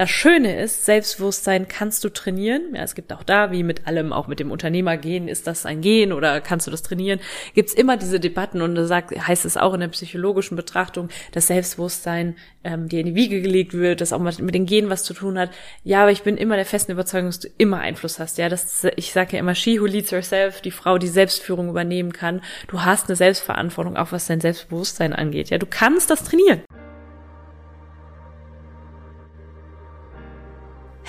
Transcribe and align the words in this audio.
das 0.00 0.08
Schöne 0.08 0.58
ist, 0.58 0.86
Selbstbewusstsein 0.86 1.68
kannst 1.68 2.04
du 2.04 2.08
trainieren. 2.08 2.74
Ja, 2.74 2.82
es 2.84 2.94
gibt 2.94 3.12
auch 3.12 3.22
da, 3.22 3.52
wie 3.52 3.62
mit 3.62 3.86
allem, 3.86 4.14
auch 4.14 4.28
mit 4.28 4.40
dem 4.40 4.50
Unternehmergehen, 4.50 5.28
ist 5.28 5.46
das 5.46 5.66
ein 5.66 5.82
Gehen 5.82 6.14
oder 6.14 6.40
kannst 6.40 6.66
du 6.66 6.70
das 6.70 6.82
trainieren? 6.82 7.20
Gibt's 7.52 7.74
immer 7.74 7.98
diese 7.98 8.18
Debatten 8.18 8.62
und 8.62 8.76
da 8.76 8.86
sagt, 8.86 9.10
heißt 9.10 9.44
es 9.44 9.58
auch 9.58 9.74
in 9.74 9.80
der 9.80 9.88
psychologischen 9.88 10.56
Betrachtung, 10.56 11.10
dass 11.32 11.48
Selbstbewusstsein 11.48 12.36
ähm, 12.64 12.88
dir 12.88 13.00
in 13.00 13.06
die 13.08 13.14
Wiege 13.14 13.42
gelegt 13.42 13.74
wird, 13.74 14.00
das 14.00 14.14
auch 14.14 14.20
mit 14.20 14.54
den 14.54 14.64
Genen 14.64 14.88
was 14.88 15.04
zu 15.04 15.12
tun 15.12 15.38
hat. 15.38 15.50
Ja, 15.84 16.00
aber 16.00 16.12
ich 16.12 16.22
bin 16.22 16.38
immer 16.38 16.56
der 16.56 16.64
festen 16.64 16.92
Überzeugung, 16.92 17.28
dass 17.28 17.40
du 17.40 17.48
immer 17.58 17.80
Einfluss 17.80 18.18
hast. 18.18 18.38
Ja, 18.38 18.48
das, 18.48 18.86
ich 18.96 19.12
sage 19.12 19.34
ja 19.34 19.40
immer, 19.40 19.54
she 19.54 19.82
who 19.82 19.84
leads 19.84 20.12
herself, 20.12 20.62
die 20.62 20.70
Frau, 20.70 20.96
die 20.96 21.08
Selbstführung 21.08 21.68
übernehmen 21.68 22.14
kann. 22.14 22.40
Du 22.68 22.80
hast 22.84 23.10
eine 23.10 23.16
Selbstverantwortung, 23.16 23.98
auch 23.98 24.12
was 24.12 24.28
dein 24.28 24.40
Selbstbewusstsein 24.40 25.12
angeht. 25.12 25.50
Ja, 25.50 25.58
du 25.58 25.66
kannst 25.66 26.08
das 26.08 26.24
trainieren. 26.24 26.62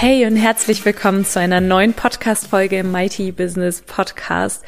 Hey 0.00 0.24
und 0.24 0.36
herzlich 0.36 0.82
willkommen 0.86 1.26
zu 1.26 1.40
einer 1.40 1.60
neuen 1.60 1.92
Podcast-Folge 1.92 2.84
Mighty 2.84 3.32
Business 3.32 3.82
Podcast. 3.82 4.64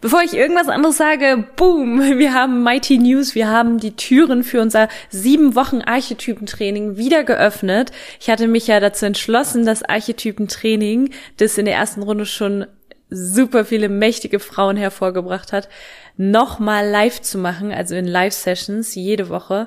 Bevor 0.00 0.22
ich 0.22 0.32
irgendwas 0.32 0.68
anderes 0.68 0.96
sage, 0.96 1.44
boom, 1.56 1.98
wir 2.18 2.32
haben 2.32 2.62
Mighty 2.62 2.98
News, 2.98 3.34
wir 3.34 3.48
haben 3.48 3.80
die 3.80 3.96
Türen 3.96 4.44
für 4.44 4.60
unser 4.60 4.88
sieben 5.10 5.56
Wochen 5.56 5.82
Archetypentraining 5.82 6.96
wieder 6.96 7.24
geöffnet. 7.24 7.90
Ich 8.20 8.30
hatte 8.30 8.46
mich 8.46 8.68
ja 8.68 8.78
dazu 8.78 9.06
entschlossen, 9.06 9.66
das 9.66 9.82
Archetypentraining, 9.82 11.10
das 11.38 11.58
in 11.58 11.64
der 11.64 11.74
ersten 11.74 12.04
Runde 12.04 12.24
schon 12.24 12.66
super 13.10 13.64
viele 13.64 13.88
mächtige 13.88 14.38
Frauen 14.38 14.76
hervorgebracht 14.76 15.52
hat, 15.52 15.68
nochmal 16.16 16.88
live 16.88 17.20
zu 17.22 17.38
machen, 17.38 17.72
also 17.72 17.96
in 17.96 18.06
Live-Sessions 18.06 18.94
jede 18.94 19.30
Woche. 19.30 19.66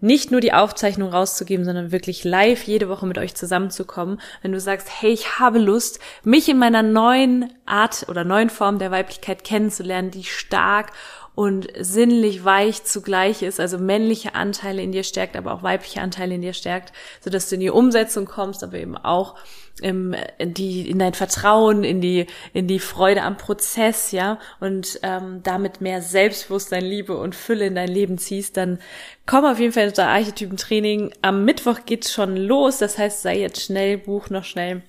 Nicht 0.00 0.30
nur 0.30 0.40
die 0.40 0.52
Aufzeichnung 0.52 1.10
rauszugeben, 1.10 1.64
sondern 1.64 1.92
wirklich 1.92 2.24
live 2.24 2.62
jede 2.64 2.88
Woche 2.88 3.06
mit 3.06 3.18
euch 3.18 3.34
zusammenzukommen. 3.34 4.20
Wenn 4.42 4.52
du 4.52 4.60
sagst, 4.60 4.88
hey, 5.00 5.12
ich 5.12 5.38
habe 5.38 5.58
Lust, 5.58 6.00
mich 6.24 6.48
in 6.48 6.58
meiner 6.58 6.82
neuen 6.82 7.52
Art 7.66 8.06
oder 8.08 8.24
neuen 8.24 8.50
Form 8.50 8.78
der 8.78 8.90
Weiblichkeit 8.90 9.44
kennenzulernen, 9.44 10.10
die 10.10 10.24
stark 10.24 10.92
und 11.34 11.68
sinnlich 11.78 12.44
weich 12.44 12.84
zugleich 12.84 13.42
ist, 13.42 13.60
also 13.60 13.78
männliche 13.78 14.34
Anteile 14.34 14.82
in 14.82 14.92
dir 14.92 15.04
stärkt, 15.04 15.36
aber 15.36 15.54
auch 15.54 15.62
weibliche 15.62 16.00
Anteile 16.00 16.34
in 16.34 16.42
dir 16.42 16.52
stärkt, 16.52 16.92
so 17.20 17.30
dass 17.30 17.48
du 17.48 17.54
in 17.54 17.60
die 17.60 17.70
Umsetzung 17.70 18.26
kommst, 18.26 18.64
aber 18.64 18.78
eben 18.78 18.96
auch 18.96 19.36
im, 19.80 20.14
in 20.38 20.54
die 20.54 20.90
in 20.90 20.98
dein 20.98 21.14
Vertrauen, 21.14 21.84
in 21.84 22.00
die 22.00 22.26
in 22.52 22.66
die 22.66 22.78
Freude 22.78 23.22
am 23.22 23.36
Prozess, 23.36 24.12
ja, 24.12 24.38
und 24.58 25.00
ähm, 25.02 25.40
damit 25.42 25.80
mehr 25.80 26.02
Selbstbewusstsein, 26.02 26.84
Liebe 26.84 27.16
und 27.16 27.34
Fülle 27.34 27.66
in 27.66 27.74
dein 27.74 27.88
Leben 27.88 28.18
ziehst, 28.18 28.56
dann 28.56 28.78
komm 29.24 29.44
auf 29.44 29.58
jeden 29.58 29.72
Fall 29.72 29.89
unter 29.90 30.08
Archetypentraining. 30.08 31.12
Am 31.22 31.44
Mittwoch 31.44 31.80
geht's 31.84 32.12
schon 32.12 32.36
los, 32.36 32.78
das 32.78 32.98
heißt, 32.98 33.22
sei 33.22 33.38
jetzt 33.38 33.62
schnell, 33.62 33.98
buch 33.98 34.30
noch 34.30 34.44
schnell 34.44 34.82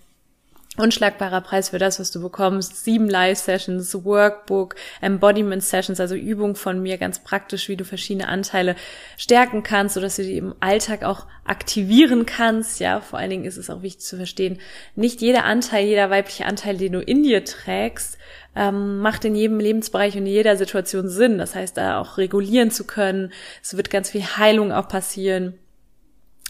unschlagbarer 0.77 1.41
Preis 1.41 1.69
für 1.69 1.79
das, 1.79 1.99
was 1.99 2.11
du 2.11 2.21
bekommst. 2.21 2.85
Sieben 2.85 3.09
Live-Sessions, 3.09 4.05
Workbook, 4.05 4.75
Embodiment-Sessions, 5.01 5.99
also 5.99 6.15
Übungen 6.15 6.55
von 6.55 6.81
mir, 6.81 6.97
ganz 6.97 7.19
praktisch, 7.19 7.67
wie 7.67 7.75
du 7.75 7.83
verschiedene 7.83 8.29
Anteile 8.29 8.77
stärken 9.17 9.63
kannst, 9.63 9.95
sodass 9.95 10.15
du 10.15 10.23
die 10.23 10.37
im 10.37 10.55
Alltag 10.61 11.03
auch 11.03 11.27
aktivieren 11.43 12.25
kannst. 12.25 12.79
Ja, 12.79 13.01
vor 13.01 13.19
allen 13.19 13.31
Dingen 13.31 13.43
ist 13.43 13.57
es 13.57 13.69
auch 13.69 13.81
wichtig 13.81 14.05
zu 14.05 14.15
verstehen, 14.15 14.59
nicht 14.95 15.19
jeder 15.19 15.43
Anteil, 15.43 15.85
jeder 15.85 16.09
weibliche 16.09 16.45
Anteil, 16.45 16.77
den 16.77 16.93
du 16.93 17.01
in 17.01 17.23
dir 17.23 17.43
trägst, 17.43 18.17
ähm, 18.55 18.99
macht 18.99 19.25
in 19.25 19.35
jedem 19.35 19.59
Lebensbereich 19.59 20.13
und 20.15 20.21
in 20.21 20.27
jeder 20.27 20.55
Situation 20.55 21.09
Sinn. 21.09 21.37
Das 21.37 21.53
heißt, 21.53 21.75
da 21.75 21.99
auch 21.99 22.17
regulieren 22.17 22.71
zu 22.71 22.85
können. 22.85 23.33
Es 23.61 23.75
wird 23.75 23.89
ganz 23.89 24.09
viel 24.09 24.23
Heilung 24.23 24.71
auch 24.71 24.87
passieren 24.87 25.59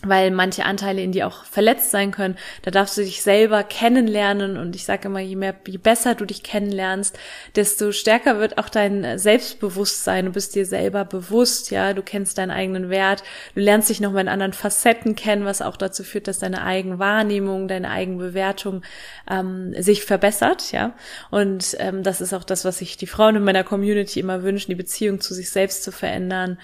weil 0.03 0.31
manche 0.31 0.65
Anteile 0.65 1.01
in 1.01 1.11
dir 1.11 1.27
auch 1.27 1.45
verletzt 1.45 1.91
sein 1.91 2.11
können. 2.11 2.37
Da 2.63 2.71
darfst 2.71 2.97
du 2.97 3.01
dich 3.01 3.21
selber 3.21 3.63
kennenlernen 3.63 4.57
und 4.57 4.75
ich 4.75 4.85
sage 4.85 5.07
immer, 5.07 5.19
je 5.19 5.35
mehr, 5.35 5.55
je 5.67 5.77
besser 5.77 6.15
du 6.15 6.25
dich 6.25 6.43
kennenlernst, 6.43 7.17
desto 7.55 7.91
stärker 7.91 8.39
wird 8.39 8.57
auch 8.57 8.69
dein 8.69 9.19
Selbstbewusstsein. 9.19 10.25
Du 10.25 10.31
bist 10.31 10.55
dir 10.55 10.65
selber 10.65 11.05
bewusst, 11.05 11.71
ja, 11.71 11.93
du 11.93 12.01
kennst 12.01 12.37
deinen 12.37 12.51
eigenen 12.51 12.89
Wert, 12.89 13.23
du 13.53 13.61
lernst 13.61 13.89
dich 13.89 14.01
nochmal 14.01 14.23
in 14.23 14.29
anderen 14.29 14.53
Facetten 14.53 15.15
kennen, 15.15 15.45
was 15.45 15.61
auch 15.61 15.77
dazu 15.77 16.03
führt, 16.03 16.27
dass 16.27 16.39
deine 16.39 16.63
Eigenwahrnehmung, 16.63 17.67
deine 17.67 17.89
Eigenbewertung 17.91 18.83
ähm, 19.29 19.75
sich 19.77 20.03
verbessert, 20.03 20.71
ja. 20.71 20.95
Und 21.29 21.75
ähm, 21.79 22.03
das 22.03 22.21
ist 22.21 22.33
auch 22.33 22.43
das, 22.43 22.65
was 22.65 22.79
sich 22.79 22.97
die 22.97 23.07
Frauen 23.07 23.35
in 23.35 23.43
meiner 23.43 23.63
Community 23.63 24.19
immer 24.19 24.43
wünschen, 24.43 24.71
die 24.71 24.75
Beziehung 24.75 25.21
zu 25.21 25.33
sich 25.33 25.49
selbst 25.49 25.83
zu 25.83 25.91
verändern 25.91 26.57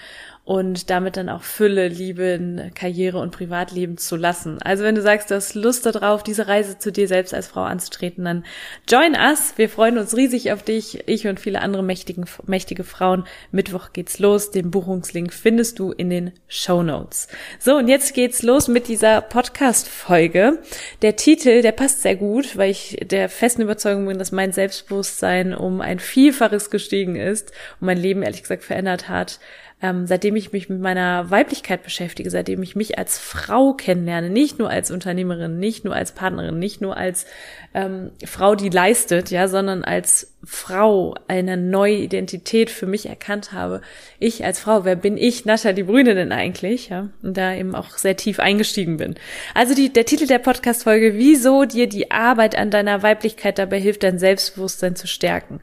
und 0.48 0.88
damit 0.88 1.18
dann 1.18 1.28
auch 1.28 1.42
Fülle, 1.42 1.88
Liebe 1.88 2.22
in 2.22 2.70
Karriere 2.74 3.18
und 3.18 3.32
Privatleben 3.32 3.98
zu 3.98 4.16
lassen. 4.16 4.56
Also 4.62 4.82
wenn 4.82 4.94
du 4.94 5.02
sagst, 5.02 5.30
du 5.30 5.34
hast 5.34 5.54
Lust 5.54 5.84
darauf, 5.84 6.22
diese 6.22 6.48
Reise 6.48 6.78
zu 6.78 6.90
dir 6.90 7.06
selbst 7.06 7.34
als 7.34 7.48
Frau 7.48 7.64
anzutreten, 7.64 8.24
dann 8.24 8.46
join 8.88 9.14
us. 9.14 9.52
Wir 9.56 9.68
freuen 9.68 9.98
uns 9.98 10.16
riesig 10.16 10.50
auf 10.50 10.62
dich. 10.62 11.06
Ich 11.06 11.26
und 11.26 11.38
viele 11.38 11.60
andere 11.60 11.82
mächtigen, 11.82 12.24
mächtige 12.46 12.82
Frauen. 12.82 13.24
Mittwoch 13.52 13.92
geht's 13.92 14.20
los. 14.20 14.50
Den 14.50 14.70
Buchungslink 14.70 15.34
findest 15.34 15.78
du 15.80 15.92
in 15.92 16.08
den 16.08 16.32
Show 16.46 16.82
Notes. 16.82 17.28
So, 17.58 17.76
und 17.76 17.88
jetzt 17.88 18.14
geht's 18.14 18.42
los 18.42 18.68
mit 18.68 18.88
dieser 18.88 19.20
Podcast-Folge. 19.20 20.60
Der 21.02 21.16
Titel, 21.16 21.60
der 21.60 21.72
passt 21.72 22.00
sehr 22.00 22.16
gut, 22.16 22.56
weil 22.56 22.70
ich 22.70 22.96
der 23.02 23.28
festen 23.28 23.60
Überzeugung 23.60 24.06
bin, 24.06 24.18
dass 24.18 24.32
mein 24.32 24.52
Selbstbewusstsein 24.52 25.52
um 25.52 25.82
ein 25.82 25.98
Vielfaches 25.98 26.70
gestiegen 26.70 27.16
ist 27.16 27.52
und 27.80 27.86
mein 27.88 27.98
Leben 27.98 28.22
ehrlich 28.22 28.40
gesagt 28.40 28.64
verändert 28.64 29.10
hat 29.10 29.40
ähm, 29.80 30.06
seitdem 30.06 30.34
ich 30.34 30.52
mich 30.52 30.68
mit 30.68 30.80
meiner 30.80 31.30
Weiblichkeit 31.30 31.82
beschäftige, 31.84 32.30
seitdem 32.30 32.62
ich 32.62 32.74
mich 32.74 32.98
als 32.98 33.18
Frau 33.18 33.74
kennenlerne, 33.74 34.28
nicht 34.28 34.58
nur 34.58 34.70
als 34.70 34.90
Unternehmerin, 34.90 35.58
nicht 35.58 35.84
nur 35.84 35.94
als 35.94 36.12
Partnerin, 36.12 36.58
nicht 36.58 36.80
nur 36.80 36.96
als 36.96 37.26
ähm, 37.74 38.10
Frau, 38.24 38.56
die 38.56 38.70
leistet, 38.70 39.30
ja, 39.30 39.46
sondern 39.46 39.84
als 39.84 40.34
Frau 40.44 41.14
eine 41.28 41.56
neue 41.56 41.96
Identität 41.96 42.70
für 42.70 42.86
mich 42.86 43.06
erkannt 43.06 43.52
habe. 43.52 43.80
Ich 44.18 44.44
als 44.44 44.58
Frau, 44.60 44.84
wer 44.84 44.96
bin 44.96 45.16
ich, 45.16 45.44
Nathalie 45.44 45.84
Brüne 45.84 46.14
denn 46.14 46.32
eigentlich, 46.32 46.88
ja, 46.88 47.10
und 47.22 47.36
da 47.36 47.54
eben 47.54 47.74
auch 47.74 47.98
sehr 47.98 48.16
tief 48.16 48.40
eingestiegen 48.40 48.96
bin. 48.96 49.14
Also 49.54 49.74
die, 49.74 49.92
der 49.92 50.06
Titel 50.06 50.26
der 50.26 50.38
Podcast-Folge, 50.38 51.14
wieso 51.14 51.64
dir 51.64 51.88
die 51.88 52.10
Arbeit 52.10 52.56
an 52.56 52.70
deiner 52.70 53.02
Weiblichkeit 53.02 53.58
dabei 53.58 53.78
hilft, 53.78 54.02
dein 54.02 54.18
Selbstbewusstsein 54.18 54.96
zu 54.96 55.06
stärken. 55.06 55.60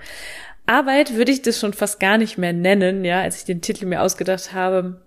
Arbeit 0.66 1.16
würde 1.16 1.32
ich 1.32 1.42
das 1.42 1.60
schon 1.60 1.74
fast 1.74 2.00
gar 2.00 2.18
nicht 2.18 2.38
mehr 2.38 2.54
nennen, 2.54 3.06
ja, 3.06 3.22
als 3.22 3.38
ich 3.40 3.46
den 3.46 3.62
Titel 3.62 3.86
mir 3.86 4.02
ausgedacht 4.02 4.54
habe. 4.54 5.02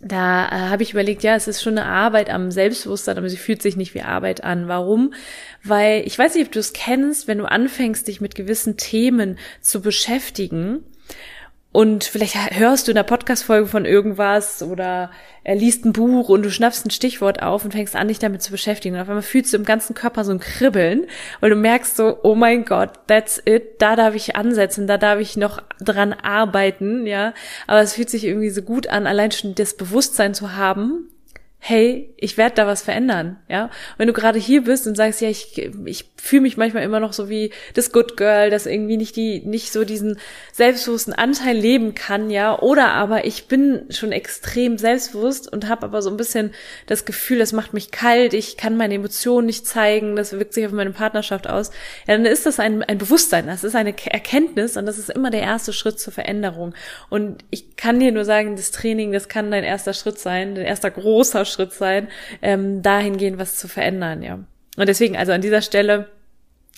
Da 0.00 0.46
äh, 0.46 0.68
habe 0.70 0.82
ich 0.82 0.92
überlegt, 0.92 1.22
ja, 1.22 1.34
es 1.36 1.48
ist 1.48 1.62
schon 1.62 1.78
eine 1.78 1.86
Arbeit 1.86 2.28
am 2.28 2.50
Selbstbewusstsein, 2.50 3.16
aber 3.16 3.30
sie 3.30 3.38
fühlt 3.38 3.62
sich 3.62 3.76
nicht 3.76 3.94
wie 3.94 4.02
Arbeit 4.02 4.44
an. 4.44 4.68
Warum? 4.68 5.14
Weil 5.64 6.02
ich 6.06 6.18
weiß 6.18 6.34
nicht, 6.34 6.46
ob 6.46 6.52
du 6.52 6.58
es 6.58 6.74
kennst, 6.74 7.28
wenn 7.28 7.38
du 7.38 7.46
anfängst, 7.46 8.06
dich 8.06 8.20
mit 8.20 8.34
gewissen 8.34 8.76
Themen 8.76 9.38
zu 9.60 9.80
beschäftigen, 9.80 10.84
und 11.76 12.04
vielleicht 12.04 12.58
hörst 12.58 12.86
du 12.86 12.92
in 12.92 12.94
der 12.94 13.02
Podcast-Folge 13.02 13.66
von 13.66 13.84
irgendwas 13.84 14.62
oder 14.62 15.10
er 15.44 15.56
liest 15.56 15.84
ein 15.84 15.92
Buch 15.92 16.30
und 16.30 16.42
du 16.42 16.50
schnappst 16.50 16.86
ein 16.86 16.90
Stichwort 16.90 17.42
auf 17.42 17.66
und 17.66 17.72
fängst 17.72 17.94
an, 17.96 18.08
dich 18.08 18.18
damit 18.18 18.40
zu 18.40 18.50
beschäftigen. 18.50 18.94
Und 18.94 19.02
auf 19.02 19.10
einmal 19.10 19.20
fühlst 19.20 19.52
du 19.52 19.58
im 19.58 19.66
ganzen 19.66 19.92
Körper 19.92 20.24
so 20.24 20.32
ein 20.32 20.40
Kribbeln, 20.40 21.06
weil 21.40 21.50
du 21.50 21.56
merkst 21.56 21.94
so, 21.94 22.16
oh 22.22 22.34
mein 22.34 22.64
Gott, 22.64 22.92
that's 23.08 23.42
it, 23.44 23.82
da 23.82 23.94
darf 23.94 24.14
ich 24.14 24.36
ansetzen, 24.36 24.86
da 24.86 24.96
darf 24.96 25.20
ich 25.20 25.36
noch 25.36 25.62
dran 25.78 26.14
arbeiten, 26.14 27.06
ja. 27.06 27.34
Aber 27.66 27.82
es 27.82 27.92
fühlt 27.92 28.08
sich 28.08 28.24
irgendwie 28.24 28.48
so 28.48 28.62
gut 28.62 28.86
an, 28.86 29.06
allein 29.06 29.30
schon 29.32 29.54
das 29.54 29.76
Bewusstsein 29.76 30.32
zu 30.32 30.56
haben, 30.56 31.10
hey, 31.58 32.14
ich 32.16 32.36
werde 32.36 32.54
da 32.54 32.66
was 32.66 32.82
verändern, 32.82 33.38
ja. 33.48 33.70
Wenn 33.98 34.06
du 34.06 34.12
gerade 34.12 34.38
hier 34.38 34.62
bist 34.62 34.86
und 34.86 34.96
sagst, 34.96 35.20
ja, 35.20 35.28
ich, 35.28 35.58
ich 35.84 36.04
fühle 36.16 36.42
mich 36.42 36.56
manchmal 36.56 36.84
immer 36.84 37.00
noch 37.00 37.12
so 37.12 37.28
wie 37.28 37.50
das 37.74 37.90
Good 37.90 38.16
Girl, 38.16 38.50
das 38.50 38.66
irgendwie 38.66 38.96
nicht 38.96 39.16
die, 39.16 39.40
nicht 39.40 39.72
so 39.72 39.84
diesen 39.84 40.18
selbstbewussten 40.52 41.12
Anteil 41.12 41.56
leben 41.56 41.94
kann, 41.94 42.30
ja, 42.30 42.56
oder 42.56 42.92
aber 42.92 43.24
ich 43.24 43.48
bin 43.48 43.86
schon 43.90 44.12
extrem 44.12 44.78
selbstbewusst 44.78 45.52
und 45.52 45.68
habe 45.68 45.86
aber 45.86 46.02
so 46.02 46.10
ein 46.10 46.16
bisschen 46.16 46.52
das 46.86 47.04
Gefühl, 47.04 47.38
das 47.38 47.52
macht 47.52 47.74
mich 47.74 47.90
kalt, 47.90 48.32
ich 48.32 48.56
kann 48.56 48.76
meine 48.76 48.94
Emotionen 48.94 49.46
nicht 49.46 49.66
zeigen, 49.66 50.14
das 50.14 50.32
wirkt 50.32 50.54
sich 50.54 50.66
auf 50.66 50.72
meine 50.72 50.92
Partnerschaft 50.92 51.48
aus, 51.48 51.70
ja, 52.06 52.16
dann 52.16 52.26
ist 52.26 52.46
das 52.46 52.60
ein, 52.60 52.84
ein 52.84 52.98
Bewusstsein, 52.98 53.46
das 53.46 53.64
ist 53.64 53.74
eine 53.74 53.94
Erkenntnis 54.06 54.76
und 54.76 54.86
das 54.86 54.98
ist 54.98 55.10
immer 55.10 55.30
der 55.30 55.42
erste 55.42 55.72
Schritt 55.72 55.98
zur 55.98 56.12
Veränderung. 56.12 56.74
Und 57.10 57.44
ich 57.50 57.76
kann 57.76 57.98
dir 57.98 58.12
nur 58.12 58.24
sagen, 58.24 58.54
das 58.54 58.70
Training, 58.70 59.10
das 59.10 59.28
kann 59.28 59.50
dein 59.50 59.64
erster 59.64 59.94
Schritt 59.94 60.18
sein, 60.18 60.54
dein 60.54 60.64
erster 60.64 60.90
großer 60.90 61.44
Schritt 61.46 61.72
sein, 61.72 62.08
ähm, 62.42 62.82
dahingehend 62.82 63.38
was 63.38 63.56
zu 63.56 63.68
verändern, 63.68 64.22
ja. 64.22 64.40
Und 64.76 64.88
deswegen, 64.88 65.16
also 65.16 65.32
an 65.32 65.40
dieser 65.40 65.62
Stelle, 65.62 66.08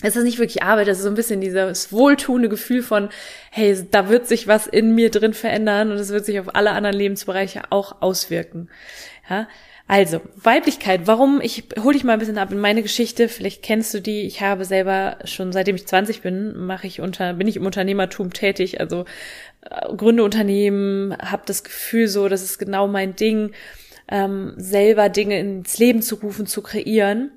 es 0.03 0.15
ist 0.15 0.23
nicht 0.23 0.39
wirklich 0.39 0.63
Arbeit, 0.63 0.87
das 0.87 0.99
ist 0.99 1.05
so 1.05 1.11
ein 1.11 1.17
bisschen 1.17 1.41
dieses 1.41 1.93
wohltuende 1.93 2.49
Gefühl 2.49 2.83
von, 2.83 3.09
hey, 3.51 3.77
da 3.91 4.09
wird 4.09 4.29
sich 4.29 4.47
was 4.47 4.69
in 4.69 4.95
mir 4.95 5.11
drin 5.11 5.35
verändern 5.35 5.91
und 5.91 5.97
es 5.97 6.11
wird 6.11 6.25
sich 6.25 6.39
auf 6.39 6.55
alle 6.55 6.71
anderen 6.71 6.97
Lebensbereiche 6.97 7.63
auch 7.71 8.01
auswirken. 8.01 8.69
Ja, 9.29 9.49
also, 9.91 10.21
Weiblichkeit, 10.37 11.07
warum? 11.07 11.41
Ich 11.43 11.65
hole 11.83 11.95
dich 11.95 12.05
mal 12.05 12.13
ein 12.13 12.19
bisschen 12.19 12.37
ab 12.37 12.53
in 12.53 12.61
meine 12.61 12.83
Geschichte. 12.83 13.27
Vielleicht 13.27 13.63
kennst 13.63 13.95
du 13.95 14.01
die. 14.01 14.21
Ich 14.27 14.43
habe 14.43 14.67
selber 14.67 15.17
schon 15.25 15.51
seitdem 15.51 15.77
ich 15.77 15.87
20 15.87 16.21
bin, 16.21 16.67
mache 16.67 16.87
ich 16.87 17.01
unter, 17.01 17.33
bin 17.33 17.49
ich 17.49 17.57
im 17.57 17.65
Unternehmertum 17.65 18.35
tätig. 18.35 18.81
Also 18.81 19.07
äh, 19.63 19.95
gründe 19.97 20.25
Unternehmen, 20.25 21.17
habe 21.17 21.45
das 21.47 21.65
Gefühl 21.65 22.07
so, 22.07 22.29
das 22.29 22.43
ist 22.43 22.59
genau 22.59 22.87
mein 22.87 23.17
Ding 23.17 23.53
ähm, 24.11 24.55
selber 24.57 25.09
Dinge 25.09 25.39
ins 25.39 25.79
Leben 25.79 26.03
zu 26.03 26.17
rufen, 26.17 26.47
zu 26.47 26.63
kreieren. 26.63 27.31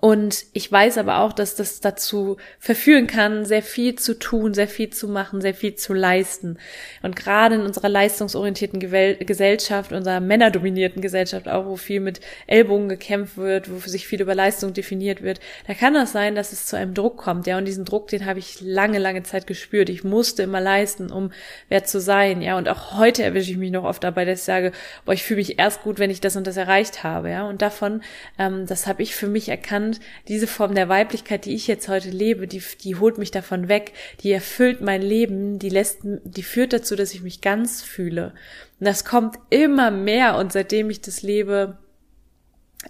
Und 0.00 0.46
ich 0.54 0.72
weiß 0.72 0.96
aber 0.96 1.18
auch, 1.18 1.34
dass 1.34 1.56
das 1.56 1.80
dazu 1.80 2.38
verführen 2.58 3.06
kann, 3.06 3.44
sehr 3.44 3.62
viel 3.62 3.96
zu 3.96 4.18
tun, 4.18 4.54
sehr 4.54 4.66
viel 4.66 4.88
zu 4.88 5.08
machen, 5.08 5.42
sehr 5.42 5.52
viel 5.52 5.74
zu 5.74 5.92
leisten. 5.92 6.58
Und 7.02 7.16
gerade 7.16 7.56
in 7.56 7.60
unserer 7.60 7.90
leistungsorientierten 7.90 8.80
Gesellschaft, 8.80 9.92
unserer 9.92 10.20
männerdominierten 10.20 11.02
Gesellschaft 11.02 11.48
auch, 11.48 11.66
wo 11.66 11.76
viel 11.76 12.00
mit 12.00 12.20
Ellbogen 12.46 12.88
gekämpft 12.88 13.36
wird, 13.36 13.70
wo 13.70 13.78
sich 13.78 14.06
viel 14.06 14.22
über 14.22 14.34
Leistung 14.34 14.72
definiert 14.72 15.22
wird, 15.22 15.40
da 15.66 15.74
kann 15.74 15.92
das 15.92 16.12
sein, 16.12 16.34
dass 16.34 16.52
es 16.52 16.64
zu 16.64 16.76
einem 16.76 16.94
Druck 16.94 17.18
kommt. 17.18 17.46
Ja, 17.46 17.58
und 17.58 17.66
diesen 17.66 17.84
Druck, 17.84 18.08
den 18.08 18.24
habe 18.24 18.38
ich 18.38 18.62
lange, 18.62 18.98
lange 18.98 19.22
Zeit 19.22 19.46
gespürt. 19.46 19.90
Ich 19.90 20.02
musste 20.02 20.44
immer 20.44 20.62
leisten, 20.62 21.12
um 21.12 21.30
wer 21.68 21.84
zu 21.84 22.00
sein. 22.00 22.40
Ja, 22.40 22.56
und 22.56 22.70
auch 22.70 22.96
heute 22.96 23.22
erwische 23.22 23.50
ich 23.50 23.58
mich 23.58 23.70
noch 23.70 23.84
oft 23.84 24.02
dabei, 24.02 24.24
dass 24.24 24.38
ich 24.40 24.44
sage, 24.46 24.72
boah, 25.04 25.12
ich 25.12 25.24
fühle 25.24 25.40
mich 25.40 25.58
erst 25.58 25.82
gut, 25.82 25.98
wenn 25.98 26.10
ich 26.10 26.22
das 26.22 26.36
und 26.36 26.46
das 26.46 26.56
erreicht 26.56 27.04
habe. 27.04 27.28
Ja, 27.28 27.46
und 27.46 27.60
davon, 27.60 28.02
ähm, 28.38 28.64
das 28.66 28.86
habe 28.86 29.02
ich 29.02 29.14
für 29.14 29.26
mich 29.26 29.50
erkannt, 29.50 29.73
erkannt, 29.74 30.00
diese 30.28 30.46
Form 30.46 30.74
der 30.74 30.88
Weiblichkeit, 30.88 31.44
die 31.44 31.54
ich 31.54 31.66
jetzt 31.66 31.88
heute 31.88 32.10
lebe, 32.10 32.46
die, 32.46 32.62
die 32.82 32.96
holt 32.96 33.18
mich 33.18 33.30
davon 33.30 33.68
weg, 33.68 33.92
die 34.20 34.30
erfüllt 34.30 34.80
mein 34.80 35.02
Leben, 35.02 35.58
die 35.58 35.68
lässt, 35.68 36.00
die 36.02 36.42
führt 36.42 36.72
dazu, 36.72 36.96
dass 36.96 37.14
ich 37.14 37.22
mich 37.22 37.40
ganz 37.40 37.82
fühle. 37.82 38.34
Und 38.80 38.86
das 38.86 39.04
kommt 39.04 39.36
immer 39.50 39.90
mehr 39.90 40.36
und 40.36 40.52
seitdem 40.52 40.90
ich 40.90 41.00
das 41.00 41.22
lebe, 41.22 41.78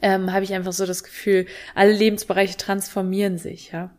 ähm, 0.02 0.32
habe 0.32 0.44
ich 0.44 0.52
einfach 0.52 0.72
so 0.72 0.86
das 0.86 1.04
Gefühl, 1.04 1.46
alle 1.74 1.92
Lebensbereiche 1.92 2.56
transformieren 2.56 3.38
sich, 3.38 3.72
ja. 3.72 3.90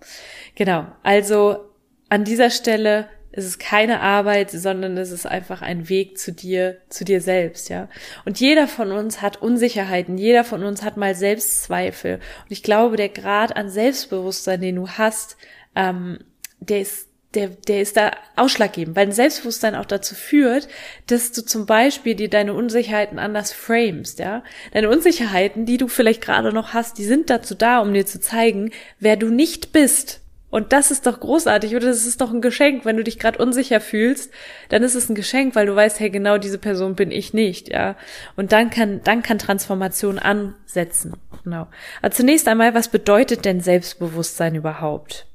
Genau. 0.56 0.88
Also 1.04 1.70
an 2.10 2.24
dieser 2.24 2.50
Stelle 2.50 3.08
es 3.36 3.46
ist 3.46 3.60
keine 3.60 4.00
Arbeit, 4.00 4.50
sondern 4.50 4.98
es 4.98 5.12
ist 5.12 5.26
einfach 5.26 5.62
ein 5.62 5.90
Weg 5.90 6.18
zu 6.18 6.32
dir, 6.32 6.78
zu 6.90 7.04
dir 7.04 7.20
selbst, 7.20 7.70
ja. 7.70 7.90
Und 8.24 8.40
jeder 8.40 8.68
von 8.68 8.92
uns 8.92 9.22
hat 9.22 9.42
Unsicherheiten, 9.42 10.18
jeder 10.18 10.46
von 10.46 10.64
uns 10.64 10.84
hat 10.84 10.96
mal 10.96 11.16
Selbstzweifel. 11.16 12.16
Und 12.16 12.52
ich 12.52 12.64
glaube, 12.64 12.96
der 12.96 13.10
Grad 13.10 13.58
an 13.58 13.70
Selbstbewusstsein, 13.70 14.62
den 14.62 14.78
du 14.78 14.88
hast, 14.88 15.36
ähm, 15.76 16.20
der 16.62 16.82
ist 16.82 17.10
der, 17.34 17.50
der 17.50 17.82
ist 17.82 17.98
da 17.98 18.12
ausschlaggebend, 18.38 18.96
weil 18.96 19.08
ein 19.08 19.12
Selbstbewusstsein 19.12 19.76
auch 19.76 19.86
dazu 19.86 20.16
führt, 20.16 20.70
dass 21.08 21.34
du 21.34 21.44
zum 21.44 21.66
Beispiel 21.66 22.16
dir 22.16 22.30
deine 22.30 22.54
Unsicherheiten 22.54 23.20
anders 23.20 23.52
framest, 23.52 24.20
ja. 24.20 24.42
Deine 24.72 24.90
Unsicherheiten, 24.90 25.66
die 25.66 25.76
du 25.76 25.90
vielleicht 25.90 26.22
gerade 26.22 26.54
noch 26.54 26.74
hast, 26.74 26.98
die 26.98 27.04
sind 27.04 27.30
dazu 27.30 27.54
da, 27.54 27.80
um 27.80 27.94
dir 27.94 28.06
zu 28.06 28.22
zeigen, 28.22 28.72
wer 29.00 29.18
du 29.18 29.28
nicht 29.28 29.74
bist. 29.74 30.22
Und 30.56 30.72
das 30.72 30.90
ist 30.90 31.06
doch 31.06 31.19
großartig 31.19 31.75
oder 31.75 31.88
das 31.88 32.06
ist 32.06 32.22
doch 32.22 32.31
ein 32.31 32.40
Geschenk, 32.40 32.86
wenn 32.86 32.96
du 32.96 33.04
dich 33.04 33.19
gerade 33.19 33.40
unsicher 33.40 33.81
fühlst, 33.81 34.31
dann 34.69 34.84
ist 34.84 34.96
es 34.96 35.10
ein 35.10 35.13
Geschenk, 35.13 35.54
weil 35.54 35.66
du 35.66 35.75
weißt, 35.75 36.00
hey, 36.00 36.10
genau 36.10 36.38
diese 36.38 36.57
Person 36.57 36.96
bin 36.96 37.12
ich 37.12 37.34
nicht, 37.34 37.68
ja. 37.68 37.98
Und 38.38 38.54
dann 38.54 38.69
kann 38.69 39.02
dann 39.04 39.22
kann 39.22 39.38
Transformation 39.38 40.18
ansetzen. 40.18 41.18
Genau. 41.44 41.68
Aber 42.02 42.12
zunächst 42.12 42.48
einmal, 42.48 42.74
was 42.74 42.88
bedeutet 42.88 43.44
denn 43.44 43.60
Selbstbewusstsein 43.60 44.56
überhaupt? 44.56 45.28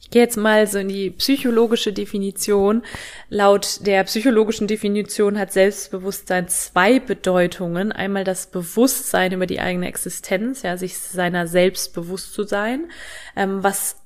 Ich 0.00 0.08
gehe 0.08 0.22
jetzt 0.22 0.38
mal 0.38 0.66
so 0.66 0.78
in 0.78 0.88
die 0.88 1.10
psychologische 1.10 1.92
Definition. 1.92 2.82
Laut 3.28 3.86
der 3.86 4.04
psychologischen 4.04 4.66
Definition 4.66 5.38
hat 5.38 5.52
Selbstbewusstsein 5.52 6.48
zwei 6.48 6.98
Bedeutungen. 6.98 7.92
Einmal 7.92 8.24
das 8.24 8.46
Bewusstsein 8.46 9.32
über 9.32 9.46
die 9.46 9.60
eigene 9.60 9.86
Existenz, 9.86 10.62
ja, 10.62 10.78
sich 10.78 10.96
seiner 10.96 11.46
selbst 11.46 11.92
bewusst 11.92 12.32
zu 12.32 12.44
sein, 12.44 12.90
ähm, 13.36 13.62
was 13.62 13.99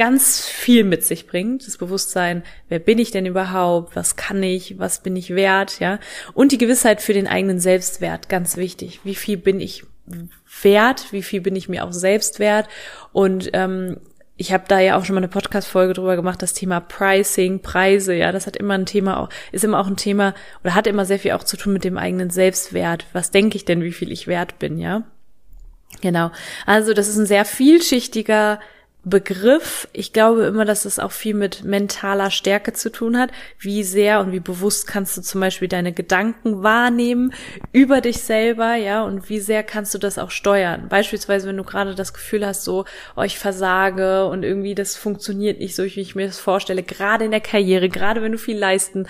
ganz 0.00 0.48
viel 0.48 0.84
mit 0.84 1.04
sich 1.04 1.26
bringt. 1.26 1.66
Das 1.66 1.76
Bewusstsein, 1.76 2.42
wer 2.70 2.78
bin 2.78 2.98
ich 2.98 3.10
denn 3.10 3.26
überhaupt? 3.26 3.94
Was 3.94 4.16
kann 4.16 4.42
ich? 4.42 4.78
Was 4.78 5.02
bin 5.02 5.14
ich 5.14 5.34
wert? 5.34 5.78
Ja. 5.78 5.98
Und 6.32 6.52
die 6.52 6.58
Gewissheit 6.58 7.02
für 7.02 7.12
den 7.12 7.26
eigenen 7.26 7.60
Selbstwert, 7.60 8.30
ganz 8.30 8.56
wichtig. 8.56 9.00
Wie 9.04 9.14
viel 9.14 9.36
bin 9.36 9.60
ich 9.60 9.84
wert? 10.62 11.12
Wie 11.12 11.22
viel 11.22 11.42
bin 11.42 11.54
ich 11.54 11.68
mir 11.68 11.84
auch 11.84 11.92
selbst 11.92 12.38
wert? 12.38 12.66
Und 13.12 13.50
ähm, 13.52 13.98
ich 14.38 14.54
habe 14.54 14.64
da 14.68 14.80
ja 14.80 14.96
auch 14.96 15.04
schon 15.04 15.16
mal 15.16 15.20
eine 15.20 15.28
Podcast-Folge 15.28 15.92
drüber 15.92 16.16
gemacht, 16.16 16.40
das 16.40 16.54
Thema 16.54 16.80
Pricing, 16.80 17.60
Preise, 17.60 18.14
ja, 18.14 18.32
das 18.32 18.46
hat 18.46 18.56
immer 18.56 18.78
ein 18.78 18.86
Thema, 18.86 19.28
ist 19.52 19.64
immer 19.64 19.80
auch 19.80 19.86
ein 19.86 19.98
Thema 19.98 20.32
oder 20.64 20.74
hat 20.74 20.86
immer 20.86 21.04
sehr 21.04 21.18
viel 21.18 21.32
auch 21.32 21.44
zu 21.44 21.58
tun 21.58 21.74
mit 21.74 21.84
dem 21.84 21.98
eigenen 21.98 22.30
Selbstwert. 22.30 23.04
Was 23.12 23.32
denke 23.32 23.56
ich 23.56 23.66
denn, 23.66 23.82
wie 23.82 23.92
viel 23.92 24.10
ich 24.10 24.26
wert 24.26 24.58
bin, 24.58 24.78
ja? 24.78 25.02
Genau. 26.00 26.30
Also 26.64 26.94
das 26.94 27.06
ist 27.06 27.18
ein 27.18 27.26
sehr 27.26 27.44
vielschichtiger 27.44 28.60
Begriff. 29.02 29.88
Ich 29.94 30.12
glaube 30.12 30.44
immer, 30.44 30.66
dass 30.66 30.84
es 30.84 30.98
auch 30.98 31.12
viel 31.12 31.34
mit 31.34 31.64
mentaler 31.64 32.30
Stärke 32.30 32.74
zu 32.74 32.92
tun 32.92 33.18
hat. 33.18 33.30
Wie 33.58 33.82
sehr 33.82 34.20
und 34.20 34.32
wie 34.32 34.40
bewusst 34.40 34.86
kannst 34.86 35.16
du 35.16 35.22
zum 35.22 35.40
Beispiel 35.40 35.68
deine 35.68 35.92
Gedanken 35.92 36.62
wahrnehmen 36.62 37.32
über 37.72 38.02
dich 38.02 38.18
selber, 38.18 38.74
ja, 38.74 39.02
und 39.02 39.30
wie 39.30 39.40
sehr 39.40 39.62
kannst 39.62 39.94
du 39.94 39.98
das 39.98 40.18
auch 40.18 40.30
steuern. 40.30 40.88
Beispielsweise, 40.88 41.48
wenn 41.48 41.56
du 41.56 41.64
gerade 41.64 41.94
das 41.94 42.12
Gefühl 42.12 42.44
hast, 42.44 42.64
so, 42.64 42.84
oh, 43.16 43.22
ich 43.22 43.38
versage 43.38 44.26
und 44.26 44.42
irgendwie 44.42 44.74
das 44.74 44.96
funktioniert 44.96 45.60
nicht 45.60 45.74
so, 45.74 45.84
wie 45.84 46.00
ich 46.00 46.14
mir 46.14 46.26
das 46.26 46.38
vorstelle, 46.38 46.82
gerade 46.82 47.24
in 47.24 47.30
der 47.30 47.40
Karriere, 47.40 47.88
gerade 47.88 48.20
wenn 48.20 48.32
du 48.32 48.38
viel 48.38 48.58
leisten 48.58 49.06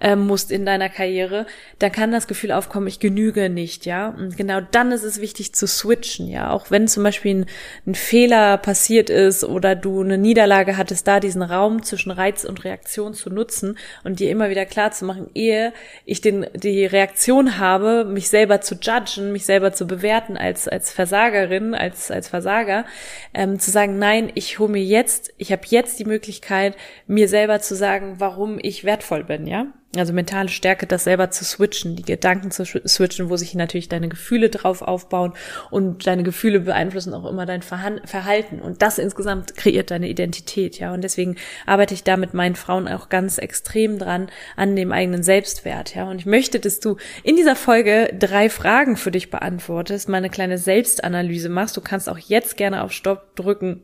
äh, 0.00 0.16
musst 0.16 0.50
in 0.50 0.64
deiner 0.64 0.88
Karriere, 0.88 1.46
dann 1.78 1.92
kann 1.92 2.12
das 2.12 2.26
Gefühl 2.26 2.52
aufkommen, 2.52 2.86
ich 2.86 2.98
genüge 2.98 3.50
nicht, 3.50 3.84
ja. 3.84 4.08
Und 4.08 4.38
genau 4.38 4.60
dann 4.70 4.90
ist 4.90 5.04
es 5.04 5.20
wichtig 5.20 5.54
zu 5.54 5.66
switchen, 5.66 6.28
ja. 6.28 6.50
Auch 6.50 6.70
wenn 6.70 6.88
zum 6.88 7.02
Beispiel 7.02 7.34
ein, 7.34 7.46
ein 7.86 7.94
Fehler 7.94 8.56
passiert 8.56 9.10
ist, 9.10 9.33
ist 9.34 9.44
oder 9.44 9.74
du 9.74 10.02
eine 10.02 10.18
Niederlage 10.18 10.76
hattest, 10.76 11.06
da 11.06 11.20
diesen 11.20 11.42
Raum 11.42 11.82
zwischen 11.82 12.10
Reiz 12.10 12.44
und 12.44 12.64
Reaktion 12.64 13.14
zu 13.14 13.30
nutzen 13.30 13.78
und 14.04 14.20
dir 14.20 14.30
immer 14.30 14.50
wieder 14.50 14.66
klar 14.66 14.92
zu 14.92 15.04
machen, 15.04 15.30
ehe 15.34 15.72
ich 16.04 16.20
den, 16.20 16.46
die 16.54 16.86
Reaktion 16.86 17.58
habe, 17.58 18.04
mich 18.04 18.28
selber 18.28 18.60
zu 18.60 18.76
judgen, 18.76 19.32
mich 19.32 19.44
selber 19.44 19.72
zu 19.72 19.86
bewerten 19.86 20.36
als, 20.36 20.68
als 20.68 20.92
Versagerin, 20.92 21.74
als, 21.74 22.10
als 22.10 22.28
Versager, 22.28 22.84
ähm, 23.32 23.58
zu 23.58 23.70
sagen, 23.70 23.98
nein, 23.98 24.30
ich 24.34 24.58
hole 24.58 24.70
mir 24.70 24.84
jetzt, 24.84 25.32
ich 25.38 25.52
habe 25.52 25.62
jetzt 25.66 25.98
die 25.98 26.04
Möglichkeit, 26.04 26.76
mir 27.06 27.28
selber 27.28 27.60
zu 27.60 27.74
sagen, 27.74 28.16
warum 28.18 28.58
ich 28.60 28.84
wertvoll 28.84 29.24
bin, 29.24 29.46
ja? 29.46 29.66
Also 29.96 30.12
mentale 30.12 30.48
Stärke, 30.48 30.86
das 30.86 31.04
selber 31.04 31.30
zu 31.30 31.44
switchen, 31.44 31.94
die 31.94 32.02
Gedanken 32.02 32.50
zu 32.50 32.64
switchen, 32.64 33.30
wo 33.30 33.36
sich 33.36 33.54
natürlich 33.54 33.88
deine 33.88 34.08
Gefühle 34.08 34.50
drauf 34.50 34.82
aufbauen 34.82 35.34
und 35.70 36.06
deine 36.06 36.24
Gefühle 36.24 36.60
beeinflussen 36.60 37.14
auch 37.14 37.24
immer 37.24 37.46
dein 37.46 37.62
Verhalten 37.62 38.60
und 38.60 38.82
das 38.82 38.98
insgesamt 38.98 39.56
kreiert 39.56 39.92
deine 39.92 40.08
Identität, 40.08 40.78
ja. 40.78 40.92
Und 40.92 41.02
deswegen 41.02 41.36
arbeite 41.64 41.94
ich 41.94 42.02
da 42.02 42.16
mit 42.16 42.34
meinen 42.34 42.56
Frauen 42.56 42.88
auch 42.88 43.08
ganz 43.08 43.38
extrem 43.38 43.98
dran 43.98 44.30
an 44.56 44.74
dem 44.74 44.90
eigenen 44.90 45.22
Selbstwert, 45.22 45.94
ja. 45.94 46.08
Und 46.08 46.18
ich 46.18 46.26
möchte, 46.26 46.58
dass 46.58 46.80
du 46.80 46.96
in 47.22 47.36
dieser 47.36 47.56
Folge 47.56 48.12
drei 48.18 48.50
Fragen 48.50 48.96
für 48.96 49.12
dich 49.12 49.30
beantwortest, 49.30 50.08
mal 50.08 50.18
eine 50.18 50.30
kleine 50.30 50.58
Selbstanalyse 50.58 51.48
machst. 51.48 51.76
Du 51.76 51.80
kannst 51.80 52.08
auch 52.08 52.18
jetzt 52.18 52.56
gerne 52.56 52.82
auf 52.82 52.92
Stopp 52.92 53.36
drücken, 53.36 53.82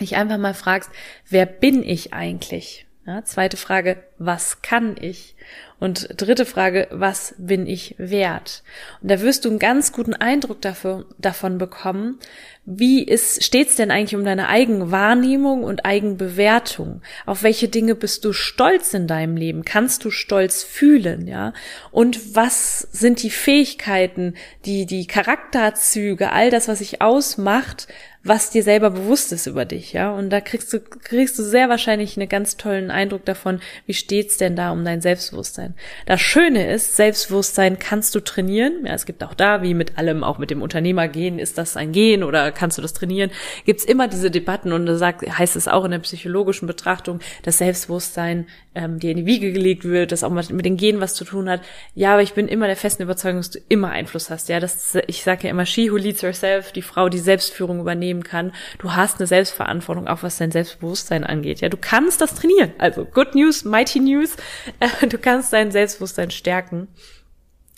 dich 0.00 0.16
einfach 0.16 0.38
mal 0.38 0.54
fragst, 0.54 0.90
wer 1.28 1.44
bin 1.44 1.82
ich 1.82 2.14
eigentlich? 2.14 2.87
Ja, 3.08 3.24
zweite 3.24 3.56
Frage, 3.56 3.96
was 4.18 4.60
kann 4.60 4.96
ich? 5.00 5.34
Und 5.80 6.08
dritte 6.20 6.44
Frage, 6.44 6.88
was 6.90 7.34
bin 7.38 7.66
ich 7.66 7.94
wert? 7.96 8.62
Und 9.00 9.10
da 9.10 9.22
wirst 9.22 9.46
du 9.46 9.48
einen 9.48 9.58
ganz 9.58 9.92
guten 9.92 10.12
Eindruck 10.12 10.60
dafür, 10.60 11.06
davon 11.16 11.56
bekommen, 11.56 12.18
wie 12.66 13.02
ist, 13.02 13.42
steht's 13.42 13.76
denn 13.76 13.90
eigentlich 13.90 14.14
um 14.14 14.26
deine 14.26 14.48
Eigenwahrnehmung 14.48 15.64
und 15.64 15.86
Eigenbewertung? 15.86 17.00
Auf 17.24 17.42
welche 17.42 17.68
Dinge 17.68 17.94
bist 17.94 18.26
du 18.26 18.34
stolz 18.34 18.92
in 18.92 19.06
deinem 19.06 19.38
Leben? 19.38 19.64
Kannst 19.64 20.04
du 20.04 20.10
stolz 20.10 20.62
fühlen, 20.62 21.26
ja? 21.26 21.54
Und 21.90 22.36
was 22.36 22.80
sind 22.92 23.22
die 23.22 23.30
Fähigkeiten, 23.30 24.34
die, 24.66 24.84
die 24.84 25.06
Charakterzüge, 25.06 26.30
all 26.30 26.50
das, 26.50 26.68
was 26.68 26.80
sich 26.80 27.00
ausmacht, 27.00 27.88
was 28.24 28.50
dir 28.50 28.62
selber 28.62 28.90
bewusst 28.90 29.32
ist 29.32 29.46
über 29.46 29.64
dich, 29.64 29.92
ja. 29.92 30.12
Und 30.12 30.30
da 30.30 30.40
kriegst 30.40 30.72
du, 30.72 30.80
kriegst 30.80 31.38
du 31.38 31.42
sehr 31.42 31.68
wahrscheinlich 31.68 32.16
einen 32.16 32.28
ganz 32.28 32.56
tollen 32.56 32.90
Eindruck 32.90 33.24
davon, 33.24 33.60
wie 33.86 33.94
steht's 33.94 34.36
denn 34.36 34.56
da 34.56 34.72
um 34.72 34.84
dein 34.84 35.00
Selbstbewusstsein. 35.00 35.74
Das 36.06 36.20
Schöne 36.20 36.72
ist, 36.72 36.96
Selbstbewusstsein 36.96 37.78
kannst 37.78 38.14
du 38.14 38.20
trainieren. 38.20 38.84
Ja, 38.84 38.94
es 38.94 39.06
gibt 39.06 39.22
auch 39.22 39.34
da, 39.34 39.62
wie 39.62 39.72
mit 39.72 39.98
allem, 39.98 40.24
auch 40.24 40.38
mit 40.38 40.50
dem 40.50 40.62
Unternehmergehen, 40.62 41.38
ist 41.38 41.58
das 41.58 41.76
ein 41.76 41.92
Gehen 41.92 42.22
oder 42.22 42.50
kannst 42.52 42.76
du 42.76 42.82
das 42.82 42.92
trainieren? 42.92 43.30
Gibt's 43.64 43.84
immer 43.84 44.08
diese 44.08 44.30
Debatten 44.30 44.72
und 44.72 44.86
da 44.86 44.96
sagt, 44.96 45.22
heißt 45.22 45.56
es 45.56 45.68
auch 45.68 45.84
in 45.84 45.92
der 45.92 45.98
psychologischen 46.00 46.66
Betrachtung, 46.66 47.20
dass 47.42 47.58
Selbstbewusstsein 47.58 48.46
ähm, 48.74 48.98
dir 48.98 49.10
in 49.10 49.18
die 49.18 49.26
Wiege 49.26 49.52
gelegt 49.52 49.84
wird, 49.84 50.12
dass 50.12 50.24
auch 50.24 50.30
mit 50.30 50.64
den 50.64 50.76
Genen 50.76 51.00
was 51.00 51.14
zu 51.14 51.24
tun 51.24 51.48
hat. 51.48 51.60
Ja, 51.94 52.12
aber 52.12 52.22
ich 52.22 52.34
bin 52.34 52.48
immer 52.48 52.66
der 52.66 52.76
festen 52.76 53.02
Überzeugung, 53.02 53.40
dass 53.40 53.50
du 53.50 53.58
immer 53.68 53.90
Einfluss 53.90 54.30
hast. 54.30 54.48
Ja, 54.48 54.60
das, 54.60 54.96
ich 55.06 55.22
sage 55.22 55.44
ja 55.44 55.50
immer, 55.50 55.66
she 55.66 55.90
who 55.90 55.96
leads 55.96 56.22
herself, 56.22 56.72
die 56.72 56.82
Frau, 56.82 57.08
die 57.08 57.18
Selbstführung 57.18 57.80
übernehmen 58.08 58.24
kann. 58.24 58.52
Du 58.78 58.94
hast 58.94 59.18
eine 59.18 59.26
Selbstverantwortung, 59.26 60.08
auch 60.08 60.22
was 60.22 60.38
dein 60.38 60.50
Selbstbewusstsein 60.50 61.24
angeht. 61.24 61.60
Ja, 61.60 61.68
du 61.68 61.76
kannst 61.76 62.20
das 62.20 62.34
trainieren. 62.34 62.72
Also 62.78 63.04
good 63.04 63.34
news, 63.34 63.64
mighty 63.64 64.00
news. 64.00 64.36
du 65.08 65.18
kannst 65.18 65.52
dein 65.52 65.70
Selbstbewusstsein 65.70 66.30
stärken. 66.30 66.88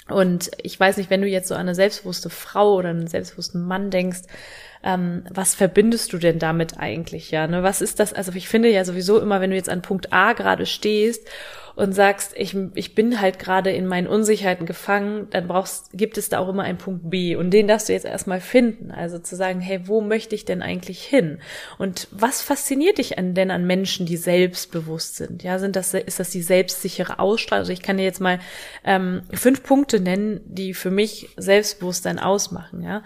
Und 0.08 0.50
ich 0.62 0.78
weiß 0.78 0.96
nicht, 0.96 1.10
wenn 1.10 1.22
du 1.22 1.28
jetzt 1.28 1.48
so 1.48 1.54
an 1.54 1.60
eine 1.60 1.74
selbstbewusste 1.74 2.30
Frau 2.30 2.74
oder 2.74 2.88
einen 2.88 3.06
selbstbewussten 3.06 3.62
Mann 3.62 3.90
denkst, 3.90 4.22
ähm, 4.82 5.24
was 5.30 5.54
verbindest 5.54 6.12
du 6.12 6.18
denn 6.18 6.38
damit 6.38 6.78
eigentlich, 6.78 7.30
ja? 7.30 7.46
Ne? 7.46 7.62
Was 7.62 7.82
ist 7.82 8.00
das? 8.00 8.12
Also 8.12 8.32
ich 8.32 8.48
finde 8.48 8.70
ja 8.70 8.84
sowieso 8.84 9.20
immer, 9.20 9.40
wenn 9.40 9.50
du 9.50 9.56
jetzt 9.56 9.68
an 9.68 9.82
Punkt 9.82 10.12
A 10.12 10.32
gerade 10.32 10.66
stehst 10.66 11.28
und 11.76 11.92
sagst, 11.92 12.32
ich, 12.36 12.56
ich 12.74 12.94
bin 12.94 13.20
halt 13.20 13.38
gerade 13.38 13.70
in 13.70 13.86
meinen 13.86 14.06
Unsicherheiten 14.06 14.66
gefangen, 14.66 15.28
dann 15.30 15.48
brauchst, 15.48 15.90
gibt 15.92 16.18
es 16.18 16.28
da 16.28 16.38
auch 16.38 16.48
immer 16.48 16.62
einen 16.62 16.78
Punkt 16.78 17.10
B 17.10 17.36
und 17.36 17.50
den 17.50 17.68
darfst 17.68 17.88
du 17.88 17.92
jetzt 17.92 18.06
erstmal 18.06 18.40
finden. 18.40 18.90
Also 18.90 19.18
zu 19.18 19.36
sagen, 19.36 19.60
hey, 19.60 19.80
wo 19.86 20.00
möchte 20.00 20.34
ich 20.34 20.44
denn 20.44 20.62
eigentlich 20.62 21.02
hin? 21.02 21.38
Und 21.78 22.08
was 22.10 22.42
fasziniert 22.42 22.98
dich 22.98 23.14
denn 23.16 23.50
an 23.50 23.66
Menschen, 23.66 24.06
die 24.06 24.16
selbstbewusst 24.16 25.16
sind? 25.16 25.42
Ja, 25.42 25.58
sind 25.58 25.76
das, 25.76 25.94
ist 25.94 26.20
das 26.20 26.30
die 26.30 26.42
selbstsichere 26.42 27.18
Ausstrahlung? 27.18 27.60
Also 27.60 27.72
ich 27.72 27.82
kann 27.82 27.96
dir 27.96 28.04
jetzt 28.04 28.20
mal 28.20 28.40
ähm, 28.84 29.22
fünf 29.32 29.62
Punkte 29.62 30.00
nennen, 30.00 30.40
die 30.44 30.74
für 30.74 30.90
mich 30.90 31.30
Selbstbewusstsein 31.36 32.18
ausmachen, 32.18 32.82
ja. 32.82 33.02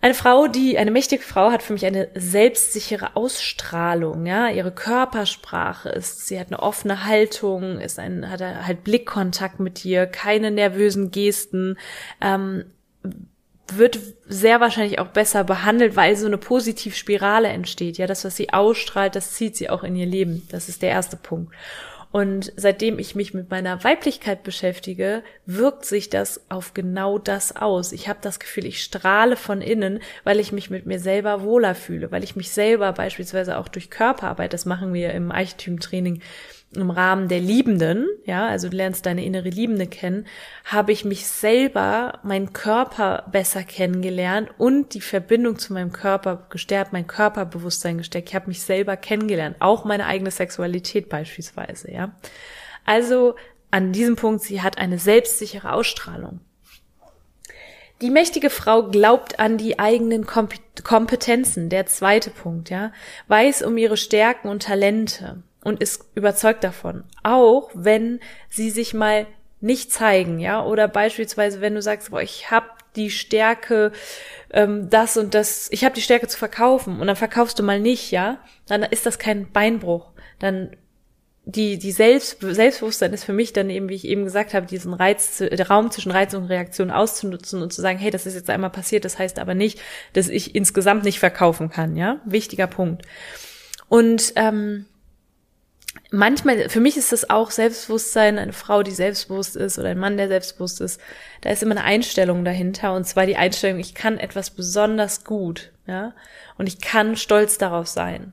Eine 0.00 0.14
Frau, 0.14 0.46
die, 0.46 0.78
eine 0.78 0.92
mächtige 0.92 1.24
Frau 1.24 1.50
hat 1.50 1.62
für 1.62 1.72
mich 1.72 1.84
eine 1.84 2.08
selbstsichere 2.14 3.16
Ausstrahlung, 3.16 4.26
ja. 4.26 4.48
Ihre 4.48 4.70
Körpersprache 4.70 5.88
ist, 5.88 6.28
sie 6.28 6.38
hat 6.38 6.48
eine 6.48 6.60
offene 6.60 7.04
Haltung, 7.04 7.80
ist 7.80 7.98
ein, 7.98 8.30
hat 8.30 8.40
halt 8.40 8.84
Blickkontakt 8.84 9.58
mit 9.58 9.82
dir, 9.82 10.06
keine 10.06 10.52
nervösen 10.52 11.10
Gesten, 11.10 11.76
ähm, 12.20 12.66
wird 13.72 13.98
sehr 14.26 14.60
wahrscheinlich 14.60 15.00
auch 15.00 15.08
besser 15.08 15.42
behandelt, 15.42 15.96
weil 15.96 16.16
so 16.16 16.26
eine 16.26 16.38
Positivspirale 16.38 17.48
entsteht. 17.48 17.98
Ja, 17.98 18.06
das, 18.06 18.24
was 18.24 18.36
sie 18.36 18.52
ausstrahlt, 18.52 19.16
das 19.16 19.32
zieht 19.32 19.56
sie 19.56 19.68
auch 19.68 19.82
in 19.82 19.96
ihr 19.96 20.06
Leben. 20.06 20.46
Das 20.50 20.68
ist 20.68 20.82
der 20.82 20.90
erste 20.90 21.16
Punkt. 21.16 21.52
Und 22.10 22.52
seitdem 22.56 22.98
ich 22.98 23.14
mich 23.14 23.34
mit 23.34 23.50
meiner 23.50 23.84
Weiblichkeit 23.84 24.42
beschäftige, 24.42 25.22
wirkt 25.44 25.84
sich 25.84 26.08
das 26.08 26.40
auf 26.48 26.72
genau 26.72 27.18
das 27.18 27.54
aus. 27.54 27.92
Ich 27.92 28.08
habe 28.08 28.18
das 28.22 28.40
Gefühl, 28.40 28.64
ich 28.64 28.82
strahle 28.82 29.36
von 29.36 29.60
innen, 29.60 30.00
weil 30.24 30.40
ich 30.40 30.50
mich 30.50 30.70
mit 30.70 30.86
mir 30.86 31.00
selber 31.00 31.42
wohler 31.42 31.74
fühle, 31.74 32.10
weil 32.10 32.24
ich 32.24 32.34
mich 32.34 32.50
selber 32.50 32.92
beispielsweise 32.92 33.58
auch 33.58 33.68
durch 33.68 33.90
Körperarbeit, 33.90 34.54
das 34.54 34.64
machen 34.64 34.94
wir 34.94 35.12
im 35.12 35.30
Eichtypentraining, 35.30 36.22
im 36.74 36.90
Rahmen 36.90 37.28
der 37.28 37.40
Liebenden, 37.40 38.06
ja, 38.24 38.46
also 38.46 38.68
du 38.68 38.76
lernst 38.76 39.06
deine 39.06 39.24
innere 39.24 39.48
Liebende 39.48 39.86
kennen, 39.86 40.26
habe 40.66 40.92
ich 40.92 41.04
mich 41.04 41.26
selber, 41.26 42.18
meinen 42.22 42.52
Körper 42.52 43.24
besser 43.32 43.62
kennengelernt 43.62 44.50
und 44.58 44.92
die 44.92 45.00
Verbindung 45.00 45.58
zu 45.58 45.72
meinem 45.72 45.92
Körper 45.92 46.46
gestärkt, 46.50 46.92
mein 46.92 47.06
Körperbewusstsein 47.06 47.98
gestärkt. 47.98 48.28
Ich 48.28 48.34
habe 48.34 48.48
mich 48.48 48.62
selber 48.62 48.98
kennengelernt, 48.98 49.56
auch 49.60 49.86
meine 49.86 50.06
eigene 50.06 50.30
Sexualität 50.30 51.08
beispielsweise, 51.08 51.90
ja. 51.90 52.14
Also 52.84 53.34
an 53.70 53.92
diesem 53.92 54.16
Punkt, 54.16 54.42
sie 54.42 54.60
hat 54.60 54.76
eine 54.78 54.98
selbstsichere 54.98 55.72
Ausstrahlung. 55.72 56.40
Die 58.02 58.10
mächtige 58.10 58.50
Frau 58.50 58.84
glaubt 58.90 59.40
an 59.40 59.56
die 59.56 59.78
eigenen 59.78 60.26
Kompetenzen, 60.26 61.68
der 61.68 61.86
zweite 61.86 62.30
Punkt, 62.30 62.68
ja, 62.70 62.92
weiß 63.26 63.62
um 63.62 63.76
ihre 63.78 63.96
Stärken 63.96 64.48
und 64.48 64.62
Talente 64.62 65.42
und 65.62 65.80
ist 65.82 66.04
überzeugt 66.14 66.64
davon. 66.64 67.04
Auch 67.22 67.70
wenn 67.74 68.20
sie 68.48 68.70
sich 68.70 68.94
mal 68.94 69.26
nicht 69.60 69.92
zeigen, 69.92 70.38
ja, 70.38 70.64
oder 70.64 70.86
beispielsweise, 70.88 71.60
wenn 71.60 71.74
du 71.74 71.82
sagst, 71.82 72.10
boah, 72.10 72.22
ich 72.22 72.50
habe 72.50 72.66
die 72.96 73.10
Stärke, 73.10 73.92
ähm, 74.50 74.88
das 74.90 75.16
und 75.16 75.34
das, 75.34 75.68
ich 75.72 75.84
habe 75.84 75.94
die 75.94 76.00
Stärke 76.00 76.28
zu 76.28 76.38
verkaufen 76.38 77.00
und 77.00 77.06
dann 77.06 77.16
verkaufst 77.16 77.58
du 77.58 77.62
mal 77.62 77.80
nicht, 77.80 78.10
ja, 78.10 78.38
dann 78.66 78.82
ist 78.82 79.06
das 79.06 79.18
kein 79.18 79.50
Beinbruch. 79.50 80.12
Dann 80.38 80.76
die, 81.44 81.78
die 81.78 81.92
Selbst, 81.92 82.38
Selbstbewusstsein 82.40 83.14
ist 83.14 83.24
für 83.24 83.32
mich 83.32 83.54
dann 83.54 83.70
eben, 83.70 83.88
wie 83.88 83.94
ich 83.94 84.06
eben 84.06 84.24
gesagt 84.24 84.52
habe, 84.52 84.66
diesen 84.66 84.92
Reiz, 84.92 85.38
der 85.38 85.68
Raum 85.68 85.90
zwischen 85.90 86.12
Reiz 86.12 86.34
und 86.34 86.44
Reaktion 86.44 86.90
auszunutzen 86.90 87.62
und 87.62 87.72
zu 87.72 87.80
sagen, 87.80 87.98
hey, 87.98 88.10
das 88.10 88.26
ist 88.26 88.34
jetzt 88.34 88.50
einmal 88.50 88.68
passiert, 88.68 89.06
das 89.06 89.18
heißt 89.18 89.38
aber 89.38 89.54
nicht, 89.54 89.80
dass 90.12 90.28
ich 90.28 90.54
insgesamt 90.54 91.04
nicht 91.04 91.18
verkaufen 91.18 91.70
kann, 91.70 91.96
ja, 91.96 92.20
wichtiger 92.26 92.66
Punkt. 92.66 93.06
Und 93.88 94.34
ähm, 94.36 94.84
manchmal, 96.10 96.68
für 96.68 96.80
mich 96.80 96.96
ist 96.96 97.12
das 97.12 97.28
auch 97.30 97.50
Selbstbewusstsein, 97.50 98.38
eine 98.38 98.52
Frau, 98.52 98.82
die 98.82 98.92
selbstbewusst 98.92 99.56
ist 99.56 99.78
oder 99.78 99.90
ein 99.90 99.98
Mann, 99.98 100.16
der 100.16 100.28
selbstbewusst 100.28 100.80
ist, 100.80 101.00
da 101.40 101.50
ist 101.50 101.62
immer 101.62 101.76
eine 101.76 101.84
Einstellung 101.84 102.44
dahinter 102.44 102.94
und 102.94 103.04
zwar 103.06 103.26
die 103.26 103.36
Einstellung, 103.36 103.78
ich 103.78 103.94
kann 103.94 104.18
etwas 104.18 104.50
besonders 104.50 105.24
gut, 105.24 105.72
ja, 105.86 106.14
und 106.56 106.66
ich 106.66 106.80
kann 106.80 107.16
stolz 107.16 107.58
darauf 107.58 107.86
sein. 107.86 108.32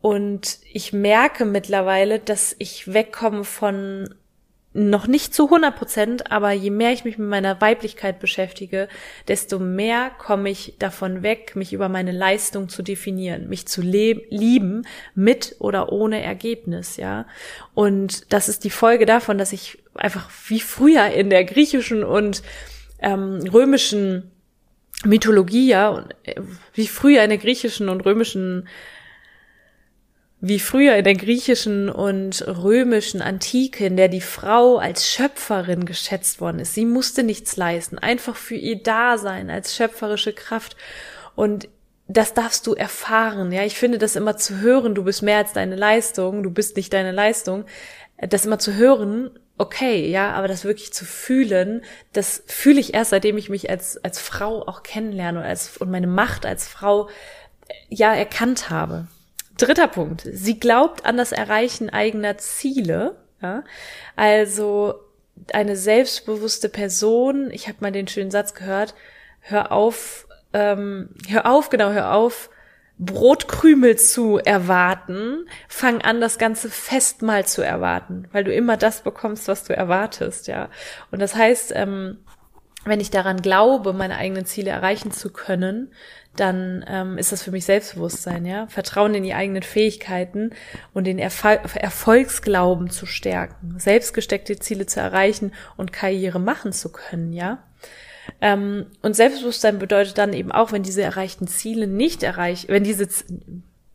Und 0.00 0.58
ich 0.70 0.92
merke 0.92 1.46
mittlerweile, 1.46 2.18
dass 2.18 2.54
ich 2.58 2.92
wegkomme 2.92 3.44
von 3.44 4.14
noch 4.74 5.06
nicht 5.06 5.32
zu 5.32 5.44
100 5.44 5.76
Prozent, 5.76 6.32
aber 6.32 6.50
je 6.50 6.70
mehr 6.70 6.92
ich 6.92 7.04
mich 7.04 7.16
mit 7.16 7.28
meiner 7.28 7.60
Weiblichkeit 7.60 8.18
beschäftige, 8.18 8.88
desto 9.28 9.60
mehr 9.60 10.10
komme 10.18 10.50
ich 10.50 10.74
davon 10.80 11.22
weg, 11.22 11.54
mich 11.54 11.72
über 11.72 11.88
meine 11.88 12.10
Leistung 12.10 12.68
zu 12.68 12.82
definieren, 12.82 13.48
mich 13.48 13.66
zu 13.68 13.80
lieben 13.80 14.84
mit 15.14 15.54
oder 15.60 15.92
ohne 15.92 16.22
Ergebnis, 16.22 16.96
ja. 16.96 17.26
Und 17.74 18.32
das 18.32 18.48
ist 18.48 18.64
die 18.64 18.70
Folge 18.70 19.06
davon, 19.06 19.38
dass 19.38 19.52
ich 19.52 19.78
einfach 19.94 20.28
wie 20.48 20.60
früher 20.60 21.06
in 21.06 21.30
der 21.30 21.44
griechischen 21.44 22.02
und 22.02 22.42
ähm, 22.98 23.48
römischen 23.52 24.32
Mythologie, 25.04 25.68
ja, 25.68 26.04
äh, 26.24 26.40
wie 26.72 26.88
früher 26.88 27.22
in 27.22 27.30
der 27.30 27.38
griechischen 27.38 27.88
und 27.88 28.00
römischen 28.04 28.66
wie 30.46 30.60
früher 30.60 30.94
in 30.96 31.04
der 31.04 31.14
griechischen 31.14 31.88
und 31.88 32.46
römischen 32.46 33.22
Antike, 33.22 33.86
in 33.86 33.96
der 33.96 34.08
die 34.08 34.20
Frau 34.20 34.76
als 34.76 35.08
Schöpferin 35.08 35.86
geschätzt 35.86 36.38
worden 36.38 36.58
ist. 36.58 36.74
Sie 36.74 36.84
musste 36.84 37.22
nichts 37.22 37.56
leisten, 37.56 37.96
einfach 37.96 38.36
für 38.36 38.54
ihr 38.54 38.76
Dasein 38.82 39.48
als 39.48 39.74
schöpferische 39.74 40.34
Kraft. 40.34 40.76
Und 41.34 41.70
das 42.08 42.34
darfst 42.34 42.66
du 42.66 42.74
erfahren. 42.74 43.52
Ja, 43.52 43.62
ich 43.62 43.76
finde 43.76 43.96
das 43.96 44.16
immer 44.16 44.36
zu 44.36 44.60
hören, 44.60 44.94
du 44.94 45.04
bist 45.04 45.22
mehr 45.22 45.38
als 45.38 45.54
deine 45.54 45.76
Leistung, 45.76 46.42
du 46.42 46.50
bist 46.50 46.76
nicht 46.76 46.92
deine 46.92 47.12
Leistung. 47.12 47.64
Das 48.18 48.44
immer 48.44 48.58
zu 48.58 48.74
hören, 48.74 49.30
okay, 49.56 50.10
ja, 50.10 50.32
aber 50.32 50.46
das 50.46 50.66
wirklich 50.66 50.92
zu 50.92 51.06
fühlen, 51.06 51.80
das 52.12 52.42
fühle 52.48 52.80
ich 52.80 52.92
erst, 52.92 53.12
seitdem 53.12 53.38
ich 53.38 53.48
mich 53.48 53.70
als, 53.70 53.96
als 54.04 54.20
Frau 54.20 54.60
auch 54.68 54.82
kennenlerne 54.82 55.38
und, 55.38 55.46
als, 55.46 55.78
und 55.78 55.90
meine 55.90 56.06
Macht 56.06 56.44
als 56.44 56.68
Frau, 56.68 57.08
ja, 57.88 58.14
erkannt 58.14 58.68
habe. 58.68 59.06
Dritter 59.56 59.88
Punkt. 59.88 60.22
Sie 60.30 60.58
glaubt 60.58 61.06
an 61.06 61.16
das 61.16 61.32
Erreichen 61.32 61.90
eigener 61.90 62.38
Ziele. 62.38 63.16
Ja? 63.40 63.64
Also 64.16 64.94
eine 65.52 65.76
selbstbewusste 65.76 66.68
Person, 66.68 67.50
ich 67.50 67.68
habe 67.68 67.78
mal 67.80 67.92
den 67.92 68.08
schönen 68.08 68.30
Satz 68.30 68.54
gehört, 68.54 68.94
hör 69.40 69.72
auf, 69.72 70.26
ähm, 70.52 71.10
hör 71.28 71.46
auf, 71.46 71.70
genau, 71.70 71.90
hör 71.90 72.14
auf, 72.14 72.50
Brotkrümel 72.98 73.96
zu 73.96 74.38
erwarten, 74.38 75.48
fang 75.68 76.00
an, 76.02 76.20
das 76.20 76.38
ganze 76.38 76.70
Festmahl 76.70 77.44
zu 77.44 77.62
erwarten, 77.62 78.28
weil 78.30 78.44
du 78.44 78.54
immer 78.54 78.76
das 78.76 79.02
bekommst, 79.02 79.48
was 79.48 79.64
du 79.64 79.76
erwartest, 79.76 80.46
ja. 80.46 80.68
Und 81.10 81.20
das 81.20 81.34
heißt, 81.34 81.72
ähm, 81.74 82.18
wenn 82.84 83.00
ich 83.00 83.10
daran 83.10 83.42
glaube, 83.42 83.92
meine 83.92 84.16
eigenen 84.16 84.46
Ziele 84.46 84.70
erreichen 84.70 85.10
zu 85.10 85.32
können, 85.32 85.92
dann 86.36 86.84
ähm, 86.88 87.18
ist 87.18 87.32
das 87.32 87.42
für 87.42 87.50
mich 87.50 87.64
Selbstbewusstsein, 87.64 88.44
ja. 88.44 88.66
Vertrauen 88.66 89.14
in 89.14 89.22
die 89.22 89.34
eigenen 89.34 89.62
Fähigkeiten 89.62 90.50
und 90.92 91.06
den 91.06 91.18
Erfol 91.18 91.60
Erfolgsglauben 91.74 92.90
zu 92.90 93.06
stärken, 93.06 93.78
selbstgesteckte 93.78 94.58
Ziele 94.58 94.86
zu 94.86 95.00
erreichen 95.00 95.52
und 95.76 95.92
Karriere 95.92 96.40
machen 96.40 96.72
zu 96.72 96.90
können, 96.90 97.32
ja. 97.32 97.62
Ähm, 98.40 98.86
und 99.02 99.14
Selbstbewusstsein 99.14 99.78
bedeutet 99.78 100.18
dann 100.18 100.32
eben 100.32 100.50
auch, 100.50 100.72
wenn 100.72 100.82
diese 100.82 101.02
erreichten 101.02 101.46
Ziele 101.46 101.86
nicht 101.86 102.22
erreicht, 102.22 102.68
wenn 102.68 102.84
diese, 102.84 103.06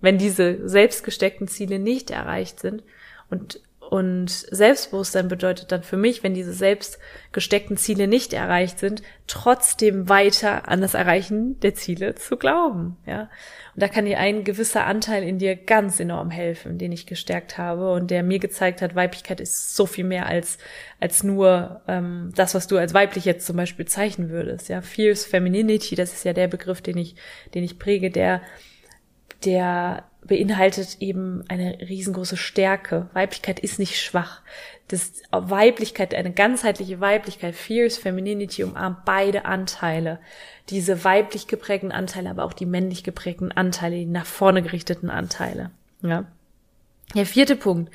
wenn 0.01 0.17
diese 0.17 0.67
selbstgesteckten 0.67 1.47
Ziele 1.47 1.79
nicht 1.79 2.11
erreicht 2.11 2.59
sind 2.59 2.83
und 3.29 3.61
und 3.89 4.29
Selbstbewusstsein 4.29 5.29
bedeutet 5.29 5.71
dann 5.71 5.81
für 5.81 5.97
mich, 5.97 6.21
wenn 6.21 6.35
diese 6.35 6.53
selbst 6.53 6.99
gesteckten 7.31 7.75
Ziele 7.75 8.07
nicht 8.07 8.33
erreicht 8.33 8.77
sind, 8.77 9.01
trotzdem 9.25 10.07
weiter 10.07 10.67
an 10.67 10.79
das 10.79 10.93
Erreichen 10.93 11.59
der 11.61 11.73
Ziele 11.73 12.13
zu 12.13 12.37
glauben. 12.37 12.97
Ja, 13.07 13.31
und 13.73 13.81
da 13.81 13.87
kann 13.87 14.05
dir 14.05 14.19
ein 14.19 14.43
gewisser 14.43 14.85
Anteil 14.85 15.23
in 15.23 15.39
dir 15.39 15.55
ganz 15.55 15.99
enorm 15.99 16.29
helfen, 16.29 16.77
den 16.77 16.91
ich 16.91 17.07
gestärkt 17.07 17.57
habe 17.57 17.91
und 17.91 18.11
der 18.11 18.21
mir 18.21 18.37
gezeigt 18.37 18.83
hat, 18.83 18.93
Weiblichkeit 18.93 19.41
ist 19.41 19.75
so 19.75 19.87
viel 19.87 20.05
mehr 20.05 20.27
als 20.27 20.59
als 20.99 21.23
nur 21.23 21.81
ähm, 21.87 22.31
das, 22.35 22.53
was 22.53 22.67
du 22.67 22.77
als 22.77 22.93
weiblich 22.93 23.25
jetzt 23.25 23.47
zum 23.47 23.57
Beispiel 23.57 23.87
zeichnen 23.87 24.29
würdest. 24.29 24.69
Ja, 24.69 24.81
Fierce 24.83 25.25
Femininity, 25.25 25.95
das 25.95 26.13
ist 26.13 26.25
ja 26.25 26.33
der 26.33 26.47
Begriff, 26.47 26.83
den 26.83 26.97
ich 26.99 27.15
den 27.55 27.63
ich 27.63 27.79
präge, 27.79 28.11
der 28.11 28.43
der 29.45 30.08
beinhaltet 30.21 30.97
eben 30.99 31.43
eine 31.47 31.79
riesengroße 31.79 32.37
Stärke. 32.37 33.09
Weiblichkeit 33.13 33.59
ist 33.59 33.79
nicht 33.79 34.01
schwach. 34.01 34.41
Das 34.87 35.21
Weiblichkeit, 35.31 36.15
eine 36.15 36.31
ganzheitliche 36.31 36.99
Weiblichkeit, 36.99 37.55
Fierce 37.55 37.97
Femininity 37.97 38.63
umarmt 38.63 39.05
beide 39.05 39.45
Anteile. 39.45 40.19
Diese 40.69 41.03
weiblich 41.03 41.47
geprägten 41.47 41.91
Anteile, 41.91 42.29
aber 42.29 42.43
auch 42.43 42.53
die 42.53 42.65
männlich 42.65 43.03
geprägten 43.03 43.51
Anteile, 43.51 43.95
die 43.95 44.05
nach 44.05 44.25
vorne 44.25 44.61
gerichteten 44.61 45.09
Anteile. 45.09 45.71
Ja. 46.01 46.25
Der 47.15 47.25
vierte 47.25 47.55
Punkt 47.55 47.91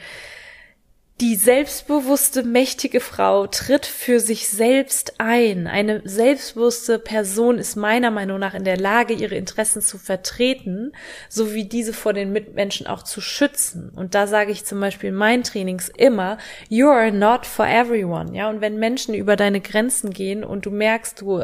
die 1.24 1.36
selbstbewusste, 1.36 2.42
mächtige 2.42 3.00
Frau 3.00 3.46
tritt 3.46 3.86
für 3.86 4.20
sich 4.20 4.50
selbst 4.50 5.14
ein. 5.16 5.66
Eine 5.66 6.02
selbstbewusste 6.04 6.98
Person 6.98 7.56
ist 7.56 7.76
meiner 7.76 8.10
Meinung 8.10 8.38
nach 8.38 8.52
in 8.52 8.64
der 8.64 8.76
Lage, 8.76 9.14
ihre 9.14 9.34
Interessen 9.34 9.80
zu 9.80 9.96
vertreten, 9.96 10.92
sowie 11.30 11.64
diese 11.64 11.94
vor 11.94 12.12
den 12.12 12.30
Mitmenschen 12.30 12.86
auch 12.86 13.02
zu 13.04 13.22
schützen. 13.22 13.90
Und 13.96 14.14
da 14.14 14.26
sage 14.26 14.52
ich 14.52 14.66
zum 14.66 14.80
Beispiel 14.80 15.08
in 15.08 15.14
meinen 15.14 15.44
Trainings 15.44 15.88
immer, 15.88 16.36
you 16.68 16.88
are 16.88 17.10
not 17.10 17.46
for 17.46 17.66
everyone. 17.66 18.36
Ja, 18.36 18.50
und 18.50 18.60
wenn 18.60 18.78
Menschen 18.78 19.14
über 19.14 19.36
deine 19.36 19.62
Grenzen 19.62 20.10
gehen 20.10 20.44
und 20.44 20.66
du 20.66 20.70
merkst, 20.70 21.22
du 21.22 21.42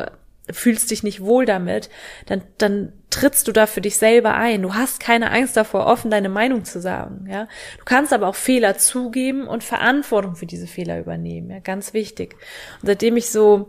fühlst 0.53 0.91
dich 0.91 1.03
nicht 1.03 1.21
wohl 1.21 1.45
damit, 1.45 1.91
dann, 2.27 2.43
dann 2.59 2.93
trittst 3.11 3.49
du 3.49 3.53
da 3.53 3.67
für 3.67 3.81
dich 3.81 3.99
selber 3.99 4.35
ein. 4.35 4.63
Du 4.63 4.75
hast 4.75 5.01
keine 5.01 5.31
Angst 5.31 5.57
davor, 5.57 5.87
offen 5.87 6.11
deine 6.11 6.29
Meinung 6.29 6.65
zu 6.65 6.81
sagen, 6.81 7.27
ja. 7.29 7.49
Du 7.79 7.85
kannst 7.85 8.13
aber 8.13 8.29
auch 8.29 8.37
Fehler 8.37 8.79
zugeben 8.79 9.47
und 9.47 9.65
Verantwortung 9.65 10.37
für 10.37 10.47
diese 10.47 10.67
Fehler 10.67 11.01
übernehmen, 11.01 11.51
ja. 11.51 11.59
Ganz 11.59 11.93
wichtig. 11.93 12.35
Und 12.81 12.87
seitdem 12.87 13.17
ich 13.17 13.31
so 13.31 13.69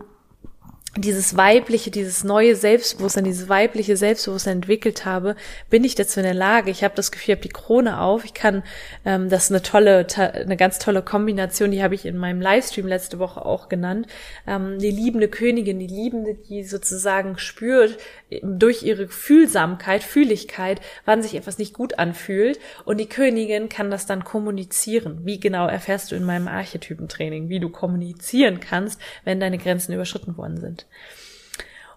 dieses 0.96 1.38
weibliche, 1.38 1.90
dieses 1.90 2.22
neue 2.22 2.54
Selbstbewusstsein, 2.54 3.24
dieses 3.24 3.48
weibliche 3.48 3.96
Selbstbewusstsein 3.96 4.58
entwickelt 4.58 5.06
habe, 5.06 5.36
bin 5.70 5.84
ich 5.84 5.94
dazu 5.94 6.20
in 6.20 6.24
der 6.24 6.34
Lage. 6.34 6.70
Ich 6.70 6.84
habe 6.84 6.94
das 6.94 7.10
Gefühl, 7.10 7.32
ich 7.32 7.38
habe 7.38 7.48
die 7.48 7.52
Krone 7.52 7.98
auf. 7.98 8.26
Ich 8.26 8.34
kann, 8.34 8.62
ähm, 9.06 9.30
das 9.30 9.44
ist 9.44 9.52
eine 9.52 9.62
tolle, 9.62 10.06
eine 10.16 10.56
ganz 10.58 10.78
tolle 10.78 11.00
Kombination, 11.00 11.70
die 11.70 11.82
habe 11.82 11.94
ich 11.94 12.04
in 12.04 12.18
meinem 12.18 12.42
Livestream 12.42 12.86
letzte 12.86 13.18
Woche 13.18 13.42
auch 13.44 13.70
genannt. 13.70 14.06
Ähm, 14.46 14.78
die 14.78 14.90
liebende 14.90 15.28
Königin, 15.28 15.78
die 15.78 15.86
Liebende, 15.86 16.34
die 16.34 16.62
sozusagen 16.62 17.38
spürt 17.38 17.96
durch 18.42 18.82
ihre 18.82 19.08
Fühlsamkeit, 19.08 20.02
Fühligkeit, 20.02 20.82
wann 21.06 21.22
sich 21.22 21.34
etwas 21.34 21.56
nicht 21.56 21.72
gut 21.72 21.98
anfühlt. 21.98 22.58
Und 22.84 22.98
die 22.98 23.08
Königin 23.08 23.70
kann 23.70 23.90
das 23.90 24.04
dann 24.04 24.24
kommunizieren. 24.24 25.20
Wie 25.24 25.40
genau 25.40 25.68
erfährst 25.68 26.12
du 26.12 26.16
in 26.16 26.24
meinem 26.24 26.48
Archetypentraining, 26.48 27.48
wie 27.48 27.60
du 27.60 27.70
kommunizieren 27.70 28.60
kannst, 28.60 29.00
wenn 29.24 29.40
deine 29.40 29.56
Grenzen 29.56 29.94
überschritten 29.94 30.36
worden 30.36 30.60
sind. 30.60 30.81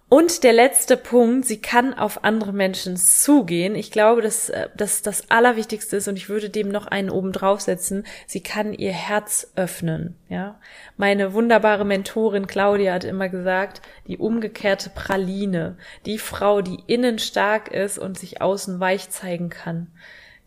Und 0.08 0.44
der 0.44 0.52
letzte 0.52 0.96
Punkt, 0.96 1.46
sie 1.46 1.60
kann 1.60 1.92
auf 1.92 2.22
andere 2.22 2.52
Menschen 2.52 2.96
zugehen. 2.96 3.74
Ich 3.74 3.90
glaube, 3.90 4.22
dass 4.22 4.50
äh, 4.50 4.68
das 4.76 5.02
das 5.02 5.30
Allerwichtigste 5.32 5.96
ist 5.96 6.06
und 6.06 6.14
ich 6.14 6.28
würde 6.28 6.48
dem 6.48 6.68
noch 6.68 6.86
einen 6.86 7.10
oben 7.10 7.32
draufsetzen. 7.32 8.06
Sie 8.24 8.40
kann 8.40 8.72
ihr 8.72 8.92
Herz 8.92 9.50
öffnen. 9.56 10.16
Ja, 10.28 10.60
meine 10.96 11.32
wunderbare 11.32 11.84
Mentorin 11.84 12.46
Claudia 12.46 12.94
hat 12.94 13.02
immer 13.02 13.28
gesagt, 13.28 13.82
die 14.06 14.16
umgekehrte 14.16 14.90
Praline, 14.90 15.76
die 16.06 16.18
Frau, 16.18 16.62
die 16.62 16.78
innen 16.86 17.18
stark 17.18 17.72
ist 17.72 17.98
und 17.98 18.16
sich 18.16 18.40
außen 18.40 18.78
weich 18.78 19.10
zeigen 19.10 19.48
kann. 19.48 19.88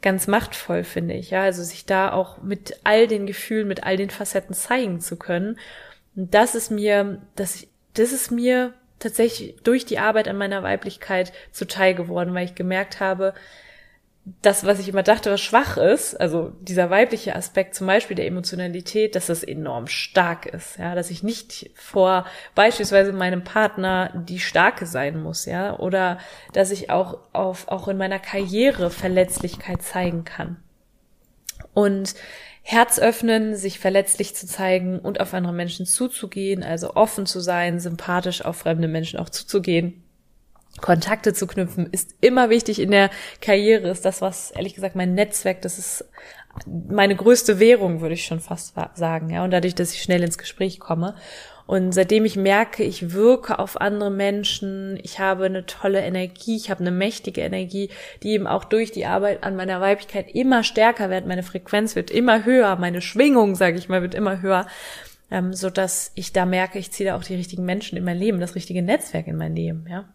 Ganz 0.01 0.27
machtvoll 0.27 0.86
finde 0.86 1.15
ich. 1.15 1.31
Ja, 1.31 1.41
also 1.41 1.63
sich 1.63 1.86
da 1.86 2.13
auch 2.13 2.41
mit 2.41 2.79
all 2.86 3.08
den 3.08 3.27
Gefühlen, 3.27 3.67
mit 3.67 3.84
all 3.84 3.98
den 3.98 4.10
Facetten 4.10 4.55
zeigen 4.55 5.01
zu 5.01 5.17
können. 5.17 5.60
Und 6.15 6.34
das 6.34 6.55
ist 6.55 6.72
mir, 6.72 7.22
das, 7.36 7.67
das 7.99 8.11
ist 8.11 8.31
mir 8.31 8.73
tatsächlich 8.99 9.55
durch 9.63 9.85
die 9.85 9.99
Arbeit 9.99 10.27
an 10.27 10.37
meiner 10.37 10.63
Weiblichkeit 10.63 11.31
zuteil 11.51 11.95
geworden, 11.95 12.33
weil 12.33 12.45
ich 12.45 12.55
gemerkt 12.55 12.99
habe, 12.99 13.33
das, 14.41 14.65
was 14.65 14.79
ich 14.79 14.89
immer 14.89 15.01
dachte, 15.01 15.31
was 15.31 15.41
schwach 15.41 15.77
ist, 15.77 16.19
also 16.19 16.51
dieser 16.62 16.89
weibliche 16.89 17.35
Aspekt 17.35 17.73
zum 17.73 17.88
Beispiel 17.88 18.15
der 18.15 18.27
Emotionalität, 18.27 19.15
dass 19.15 19.25
das 19.25 19.43
enorm 19.43 19.88
stark 19.88 20.45
ist, 20.45 20.77
ja, 20.77 20.93
dass 20.93 21.09
ich 21.09 21.23
nicht 21.23 21.71
vor 21.73 22.25
beispielsweise 22.53 23.12
meinem 23.12 23.43
Partner 23.43 24.12
die 24.27 24.39
Starke 24.39 24.85
sein 24.85 25.21
muss, 25.21 25.45
ja, 25.45 25.77
oder 25.79 26.19
dass 26.53 26.71
ich 26.71 26.89
auch 26.89 27.17
auf, 27.33 27.69
auch 27.69 27.88
in 27.88 27.97
meiner 27.97 28.19
Karriere 28.19 28.91
Verletzlichkeit 28.91 29.81
zeigen 29.81 30.25
kann. 30.25 30.57
Und 31.73 32.13
Herz 32.71 32.99
öffnen, 32.99 33.55
sich 33.55 33.79
verletzlich 33.79 34.36
zu 34.36 34.45
zeigen 34.45 34.99
und 34.99 35.19
auf 35.21 35.34
andere 35.34 35.53
Menschen 35.53 35.88
zuzugehen, 35.88 36.62
also 36.62 36.93
offen 36.93 37.25
zu 37.25 37.39
sein, 37.39 37.79
sympathisch 37.79 38.45
auf 38.45 38.58
fremde 38.58 38.88
Menschen 38.88 39.17
auch 39.17 39.29
zuzugehen. 39.29 40.03
Kontakte 40.79 41.34
zu 41.34 41.47
knüpfen 41.47 41.89
ist 41.91 42.13
immer 42.21 42.51
wichtig 42.51 42.79
in 42.79 42.91
der 42.91 43.10
Karriere, 43.41 43.89
ist 43.89 44.05
das, 44.05 44.21
was 44.21 44.51
ehrlich 44.51 44.75
gesagt 44.75 44.95
mein 44.95 45.15
Netzwerk, 45.15 45.63
das 45.63 45.79
ist 45.79 46.05
meine 46.67 47.15
größte 47.15 47.60
Währung, 47.60 48.01
würde 48.01 48.13
ich 48.13 48.25
schon 48.25 48.39
fast 48.39 48.75
sagen, 48.93 49.32
ja, 49.32 49.43
und 49.43 49.49
dadurch, 49.49 49.73
dass 49.73 49.91
ich 49.95 50.03
schnell 50.03 50.21
ins 50.21 50.38
Gespräch 50.38 50.79
komme. 50.79 51.15
Und 51.69 51.91
seitdem 51.91 52.25
ich 52.25 52.36
merke, 52.36 52.82
ich 52.82 53.13
wirke 53.13 53.60
auf 53.60 53.79
andere 53.79 54.10
Menschen, 54.10 54.99
ich 55.03 55.19
habe 55.19 55.45
eine 55.45 55.67
tolle 55.67 56.01
Energie, 56.01 56.55
ich 56.55 56.71
habe 56.71 56.79
eine 56.79 56.89
mächtige 56.89 57.41
Energie, 57.41 57.91
die 58.23 58.29
eben 58.29 58.47
auch 58.47 58.63
durch 58.63 58.91
die 58.91 59.05
Arbeit 59.05 59.43
an 59.43 59.55
meiner 59.55 59.79
Weiblichkeit 59.79 60.34
immer 60.34 60.63
stärker 60.63 61.12
wird, 61.12 61.27
meine 61.27 61.43
Frequenz 61.43 61.95
wird 61.95 62.10
immer 62.10 62.43
höher, 62.43 62.75
meine 62.77 63.01
Schwingung, 63.01 63.53
sage 63.53 63.77
ich 63.77 63.88
mal, 63.88 64.01
wird 64.01 64.15
immer 64.15 64.41
höher, 64.41 64.65
ähm, 65.29 65.53
so 65.53 65.69
dass 65.69 66.12
ich 66.15 66.34
da 66.34 66.47
merke, 66.47 66.79
ich 66.79 66.91
ziehe 66.91 67.12
da 67.12 67.15
auch 67.15 67.23
die 67.23 67.36
richtigen 67.36 67.65
Menschen 67.65 67.99
in 67.99 68.03
mein 68.03 68.17
Leben, 68.17 68.39
das 68.39 68.55
richtige 68.55 68.82
Netzwerk 68.82 69.27
in 69.27 69.38
mein 69.38 69.55
Leben, 69.55 69.86
ja. 69.88 70.05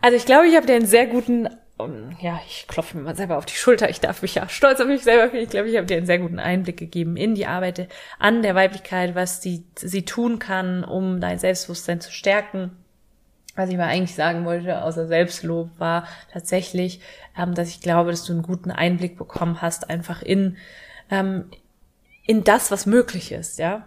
Also 0.00 0.16
ich 0.16 0.26
glaube, 0.26 0.46
ich 0.46 0.54
habe 0.54 0.68
dir 0.68 0.76
einen 0.76 0.86
sehr 0.86 1.08
guten 1.08 1.48
um, 1.78 2.10
ja, 2.20 2.40
ich 2.46 2.66
klopfe 2.66 2.96
mir 2.96 3.04
mal 3.04 3.16
selber 3.16 3.38
auf 3.38 3.46
die 3.46 3.54
Schulter. 3.54 3.88
Ich 3.88 4.00
darf 4.00 4.22
mich 4.22 4.34
ja 4.34 4.48
stolz 4.48 4.80
auf 4.80 4.86
mich 4.88 5.02
selber 5.02 5.30
fühlen. 5.30 5.44
Ich 5.44 5.50
glaube, 5.50 5.68
ich 5.68 5.76
habe 5.76 5.86
dir 5.86 5.96
einen 5.96 6.06
sehr 6.06 6.18
guten 6.18 6.40
Einblick 6.40 6.76
gegeben 6.76 7.16
in 7.16 7.34
die 7.34 7.46
Arbeit 7.46 7.88
an 8.18 8.42
der 8.42 8.54
Weiblichkeit, 8.54 9.14
was 9.14 9.40
die, 9.40 9.64
sie 9.76 10.04
tun 10.04 10.38
kann, 10.38 10.84
um 10.84 11.20
dein 11.20 11.38
Selbstbewusstsein 11.38 12.00
zu 12.00 12.10
stärken. 12.10 12.72
Was 13.54 13.70
ich 13.70 13.76
mal 13.76 13.86
eigentlich 13.86 14.14
sagen 14.14 14.44
wollte, 14.44 14.82
außer 14.82 15.06
Selbstlob, 15.06 15.70
war 15.78 16.06
tatsächlich, 16.32 17.00
ähm, 17.36 17.54
dass 17.54 17.68
ich 17.68 17.80
glaube, 17.80 18.10
dass 18.10 18.24
du 18.24 18.32
einen 18.32 18.42
guten 18.42 18.70
Einblick 18.70 19.16
bekommen 19.16 19.62
hast, 19.62 19.88
einfach 19.88 20.22
in, 20.22 20.56
ähm, 21.10 21.50
in 22.26 22.44
das, 22.44 22.70
was 22.70 22.86
möglich 22.86 23.32
ist, 23.32 23.58
ja. 23.58 23.86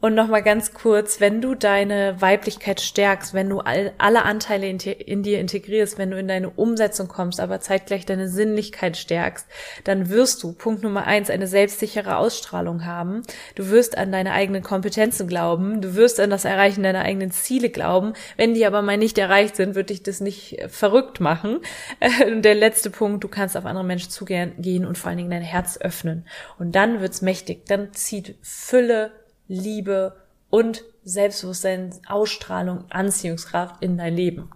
Und 0.00 0.14
nochmal 0.14 0.42
ganz 0.42 0.72
kurz, 0.72 1.20
wenn 1.20 1.42
du 1.42 1.54
deine 1.54 2.18
Weiblichkeit 2.22 2.80
stärkst, 2.80 3.34
wenn 3.34 3.50
du 3.50 3.60
all, 3.60 3.92
alle 3.98 4.22
Anteile 4.22 4.66
in, 4.66 4.78
in, 4.78 5.22
dir 5.22 5.38
integrierst, 5.40 5.98
wenn 5.98 6.10
du 6.10 6.18
in 6.18 6.26
deine 6.26 6.48
Umsetzung 6.48 7.06
kommst, 7.06 7.38
aber 7.38 7.60
zeitgleich 7.60 8.06
deine 8.06 8.28
Sinnlichkeit 8.28 8.96
stärkst, 8.96 9.46
dann 9.84 10.08
wirst 10.08 10.42
du, 10.42 10.52
Punkt 10.52 10.82
Nummer 10.82 11.06
eins, 11.06 11.28
eine 11.28 11.46
selbstsichere 11.46 12.16
Ausstrahlung 12.16 12.86
haben. 12.86 13.22
Du 13.56 13.68
wirst 13.68 13.98
an 13.98 14.10
deine 14.10 14.32
eigenen 14.32 14.62
Kompetenzen 14.62 15.28
glauben. 15.28 15.82
Du 15.82 15.94
wirst 15.94 16.18
an 16.18 16.30
das 16.30 16.46
Erreichen 16.46 16.82
deiner 16.82 17.02
eigenen 17.02 17.30
Ziele 17.30 17.68
glauben. 17.68 18.14
Wenn 18.38 18.54
die 18.54 18.64
aber 18.64 18.80
mal 18.80 18.96
nicht 18.96 19.18
erreicht 19.18 19.56
sind, 19.56 19.74
wird 19.74 19.90
dich 19.90 20.02
das 20.02 20.20
nicht 20.20 20.62
verrückt 20.68 21.20
machen. 21.20 21.58
Und 22.26 22.42
der 22.42 22.54
letzte 22.54 22.88
Punkt, 22.88 23.22
du 23.22 23.28
kannst 23.28 23.54
auf 23.54 23.66
andere 23.66 23.84
Menschen 23.84 24.10
zugehen 24.10 24.86
und 24.86 24.96
vor 24.96 25.08
allen 25.08 25.18
Dingen 25.18 25.30
dein 25.30 25.42
Herz 25.42 25.78
öffnen. 25.78 26.24
Und 26.58 26.74
dann 26.74 27.00
wird's 27.00 27.20
mächtig. 27.20 27.66
Dann 27.66 27.92
zieht 27.92 28.36
Fülle, 28.42 29.12
Liebe 29.50 30.14
und 30.48 30.84
Selbstbewusstsein, 31.02 31.92
Ausstrahlung, 32.06 32.84
Anziehungskraft 32.90 33.82
in 33.82 33.98
dein 33.98 34.14
Leben. 34.14 34.50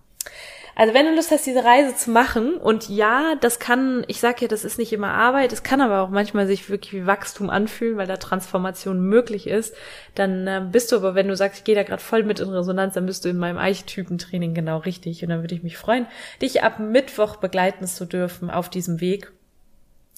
Also 0.76 0.92
wenn 0.92 1.06
du 1.06 1.14
Lust 1.14 1.30
hast, 1.30 1.46
diese 1.46 1.64
Reise 1.64 1.96
zu 1.96 2.10
machen, 2.10 2.54
und 2.54 2.88
ja, 2.88 3.36
das 3.40 3.58
kann, 3.58 4.04
ich 4.08 4.18
sag 4.20 4.42
ja, 4.42 4.48
das 4.48 4.64
ist 4.64 4.78
nicht 4.78 4.92
immer 4.92 5.12
Arbeit, 5.12 5.52
es 5.52 5.62
kann 5.62 5.80
aber 5.80 6.00
auch 6.00 6.10
manchmal 6.10 6.46
sich 6.46 6.68
wirklich 6.68 6.92
wie 6.92 7.06
Wachstum 7.06 7.48
anfühlen, 7.48 7.96
weil 7.96 8.08
da 8.08 8.16
Transformation 8.16 9.00
möglich 9.00 9.46
ist, 9.46 9.74
dann 10.14 10.46
äh, 10.46 10.62
bist 10.70 10.90
du 10.90 10.96
aber, 10.96 11.14
wenn 11.14 11.28
du 11.28 11.36
sagst, 11.36 11.58
ich 11.58 11.64
gehe 11.64 11.76
da 11.76 11.84
gerade 11.84 12.02
voll 12.02 12.24
mit 12.24 12.40
in 12.40 12.48
Resonanz, 12.48 12.94
dann 12.94 13.06
bist 13.06 13.24
du 13.24 13.28
in 13.28 13.38
meinem 13.38 13.58
Archetypentraining 13.58 14.54
genau 14.54 14.78
richtig. 14.78 15.22
Und 15.22 15.28
dann 15.28 15.42
würde 15.42 15.54
ich 15.54 15.62
mich 15.62 15.76
freuen, 15.76 16.06
dich 16.42 16.62
ab 16.62 16.80
Mittwoch 16.80 17.36
begleiten 17.36 17.86
zu 17.86 18.04
dürfen 18.04 18.50
auf 18.50 18.68
diesem 18.68 19.00
Weg. 19.00 19.32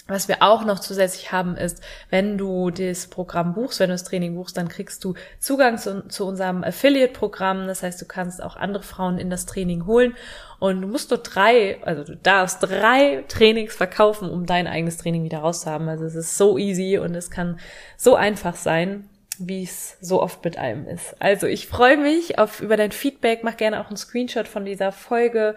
Was 0.09 0.29
wir 0.29 0.43
auch 0.43 0.65
noch 0.65 0.79
zusätzlich 0.79 1.33
haben, 1.33 1.57
ist, 1.57 1.83
wenn 2.11 2.39
du 2.39 2.71
das 2.71 3.09
Programm 3.09 3.55
buchst, 3.55 3.81
wenn 3.81 3.89
du 3.89 3.95
das 3.95 4.05
Training 4.05 4.37
buchst, 4.37 4.57
dann 4.57 4.69
kriegst 4.69 5.03
du 5.03 5.15
Zugang 5.41 5.79
zu, 5.79 6.07
zu 6.09 6.27
unserem 6.27 6.63
Affiliate-Programm. 6.63 7.67
Das 7.67 7.83
heißt, 7.83 8.01
du 8.01 8.05
kannst 8.05 8.41
auch 8.41 8.57
andere 8.57 8.85
Frauen 8.85 9.19
in 9.19 9.31
das 9.31 9.47
Training 9.47 9.85
holen 9.87 10.15
und 10.61 10.81
du 10.81 10.87
musst 10.87 11.11
nur 11.11 11.19
drei, 11.19 11.83
also 11.83 12.05
du 12.05 12.17
darfst 12.17 12.63
drei 12.63 13.25
Trainings 13.27 13.75
verkaufen, 13.75 14.31
um 14.31 14.47
dein 14.47 14.69
eigenes 14.69 14.97
Training 14.97 15.25
wieder 15.25 15.39
rauszuhaben. 15.39 15.89
Also 15.89 16.05
es 16.05 16.15
ist 16.15 16.39
so 16.39 16.57
easy 16.57 16.99
und 16.99 17.15
es 17.15 17.31
kann 17.31 17.59
so 17.97 18.15
einfach 18.15 18.55
sein 18.55 19.09
wie 19.39 19.65
es 19.65 19.99
so 20.01 20.23
oft 20.23 20.45
mit 20.45 20.59
allem 20.59 20.87
ist. 20.87 21.15
Also 21.21 21.47
ich 21.47 21.67
freue 21.67 21.97
mich 21.97 22.39
auf 22.39 22.61
über 22.61 22.77
dein 22.77 22.93
Feedback, 22.93 23.41
mach 23.43 23.57
gerne 23.57 23.81
auch 23.81 23.89
einen 23.89 23.97
Screenshot 23.97 24.49
von 24.49 24.65
dieser 24.65 24.93
Folge 24.93 25.57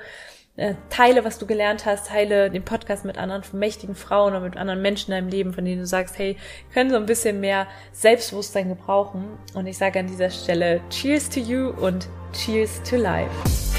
äh, 0.59 0.75
teile, 0.89 1.23
was 1.23 1.39
du 1.39 1.45
gelernt 1.45 1.85
hast, 1.85 2.07
teile 2.07 2.49
den 2.49 2.63
Podcast 2.63 3.05
mit 3.05 3.17
anderen 3.17 3.43
mächtigen 3.53 3.95
Frauen 3.95 4.33
oder 4.33 4.41
mit 4.41 4.57
anderen 4.57 4.81
Menschen 4.81 5.11
in 5.11 5.17
deinem 5.17 5.29
Leben, 5.29 5.53
von 5.53 5.65
denen 5.65 5.79
du 5.79 5.87
sagst, 5.87 6.17
hey, 6.17 6.37
können 6.73 6.89
so 6.89 6.97
ein 6.97 7.05
bisschen 7.05 7.39
mehr 7.39 7.67
Selbstbewusstsein 7.93 8.69
gebrauchen. 8.69 9.37
Und 9.53 9.67
ich 9.67 9.77
sage 9.77 9.99
an 9.99 10.07
dieser 10.07 10.29
Stelle 10.29 10.81
Cheers 10.89 11.29
to 11.29 11.39
you 11.39 11.69
und 11.69 12.07
Cheers 12.33 12.81
to 12.83 12.97
life. 12.97 13.78